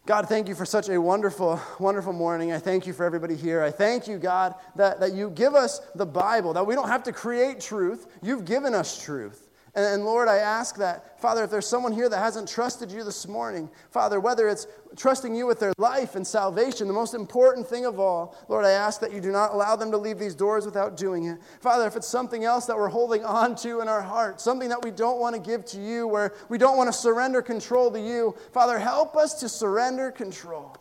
God, 0.07 0.27
thank 0.27 0.47
you 0.47 0.55
for 0.55 0.65
such 0.65 0.89
a 0.89 0.99
wonderful, 0.99 1.61
wonderful 1.79 2.13
morning. 2.13 2.51
I 2.51 2.57
thank 2.57 2.87
you 2.87 2.93
for 2.93 3.05
everybody 3.05 3.35
here. 3.35 3.61
I 3.61 3.69
thank 3.69 4.07
you, 4.07 4.17
God, 4.17 4.55
that, 4.75 4.99
that 4.99 5.13
you 5.13 5.29
give 5.29 5.53
us 5.53 5.79
the 5.93 6.05
Bible, 6.05 6.53
that 6.53 6.65
we 6.65 6.73
don't 6.73 6.87
have 6.87 7.03
to 7.03 7.11
create 7.11 7.59
truth. 7.59 8.07
You've 8.23 8.45
given 8.45 8.73
us 8.73 8.99
truth. 8.99 9.46
And, 9.77 9.85
and, 9.85 10.05
Lord, 10.05 10.27
I 10.27 10.37
ask 10.37 10.75
that, 10.77 11.21
Father, 11.21 11.43
if 11.43 11.51
there's 11.51 11.67
someone 11.67 11.91
here 11.91 12.09
that 12.09 12.17
hasn't 12.17 12.49
trusted 12.49 12.91
you 12.91 13.03
this 13.03 13.27
morning, 13.27 13.69
Father, 13.91 14.19
whether 14.19 14.49
it's 14.49 14.65
trusting 14.95 15.35
you 15.35 15.45
with 15.45 15.59
their 15.59 15.73
life 15.77 16.15
and 16.15 16.25
salvation, 16.25 16.87
the 16.87 16.95
most 16.95 17.13
important 17.13 17.67
thing 17.67 17.85
of 17.85 17.99
all, 17.99 18.35
Lord, 18.49 18.65
I 18.65 18.71
ask 18.71 18.99
that 19.01 19.13
you 19.13 19.21
do 19.21 19.31
not 19.31 19.53
allow 19.53 19.75
them 19.75 19.91
to 19.91 19.97
leave 19.97 20.17
these 20.17 20.33
doors 20.33 20.65
without 20.65 20.97
doing 20.97 21.25
it. 21.25 21.37
Father, 21.61 21.85
if 21.85 21.95
it's 21.95 22.07
something 22.07 22.43
else 22.43 22.65
that 22.65 22.75
we're 22.75 22.89
holding 22.89 23.23
on 23.23 23.55
to 23.57 23.79
in 23.81 23.87
our 23.87 24.01
heart, 24.01 24.41
something 24.41 24.67
that 24.67 24.83
we 24.83 24.89
don't 24.89 25.19
want 25.19 25.35
to 25.35 25.39
give 25.39 25.63
to 25.65 25.79
you, 25.79 26.07
where 26.07 26.33
we 26.49 26.57
don't 26.57 26.75
want 26.75 26.91
to 26.91 26.97
surrender 26.97 27.43
control 27.43 27.91
to 27.91 28.01
you, 28.01 28.35
Father, 28.53 28.79
help 28.79 29.15
us 29.15 29.35
to 29.41 29.47
surrender 29.47 30.09
control 30.09 30.75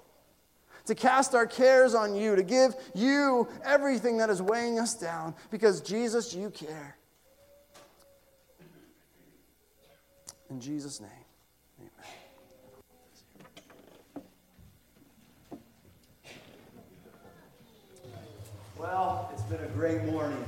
to 0.86 0.94
cast 0.94 1.34
our 1.34 1.46
cares 1.46 1.94
on 1.94 2.14
you, 2.14 2.36
to 2.36 2.44
give 2.44 2.72
you 2.94 3.48
everything 3.64 4.16
that 4.18 4.30
is 4.30 4.40
weighing 4.40 4.78
us 4.78 4.94
down, 4.94 5.34
because 5.50 5.80
Jesus, 5.80 6.32
you 6.32 6.48
care. 6.48 6.96
In 10.48 10.60
Jesus' 10.60 11.00
name, 11.00 11.10
amen. 11.80 11.90
Well, 18.78 19.30
it's 19.32 19.42
been 19.42 19.60
a 19.60 19.68
great 19.68 20.04
morning. 20.04 20.44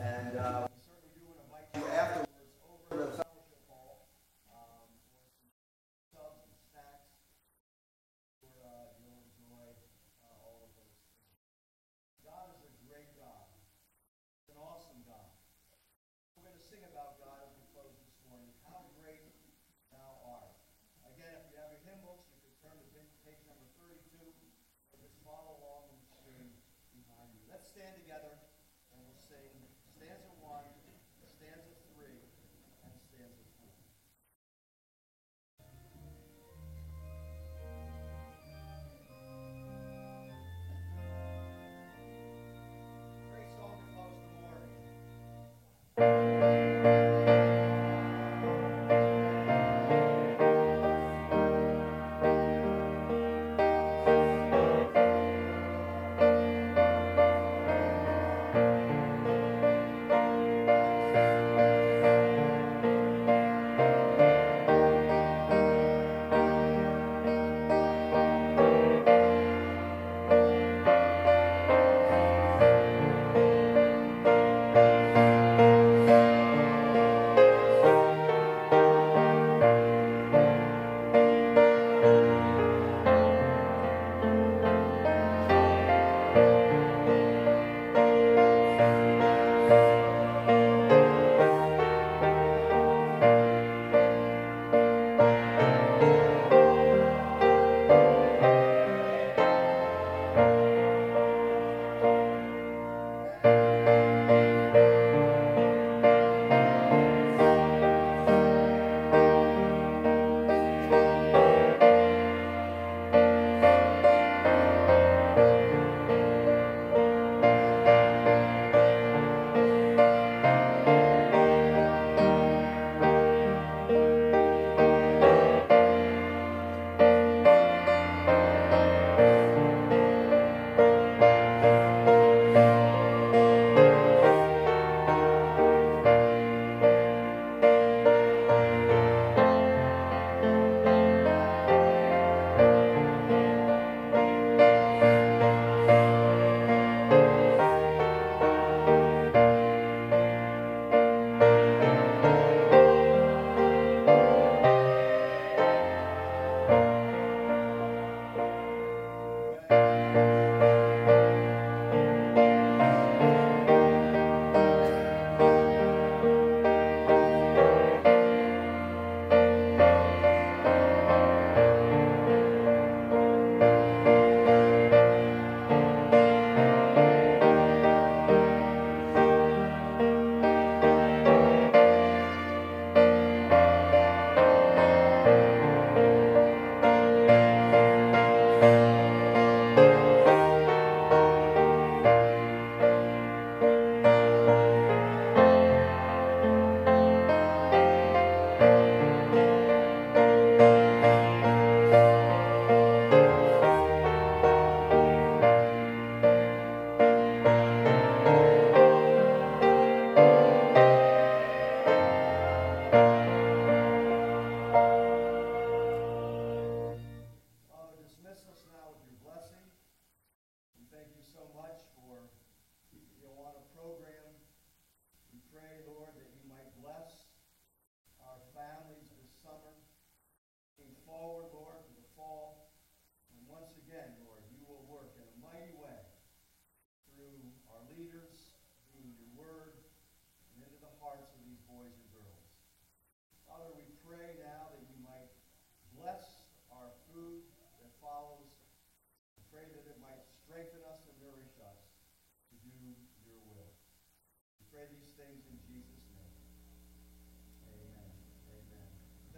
And 0.00 0.36
uh, 0.38 0.66
we 0.68 0.80
certainly 0.80 1.10
do 1.14 1.20
want 1.26 1.72
to 1.74 1.80
invite 1.82 1.90
you 1.90 1.98
afterwards 1.98 2.27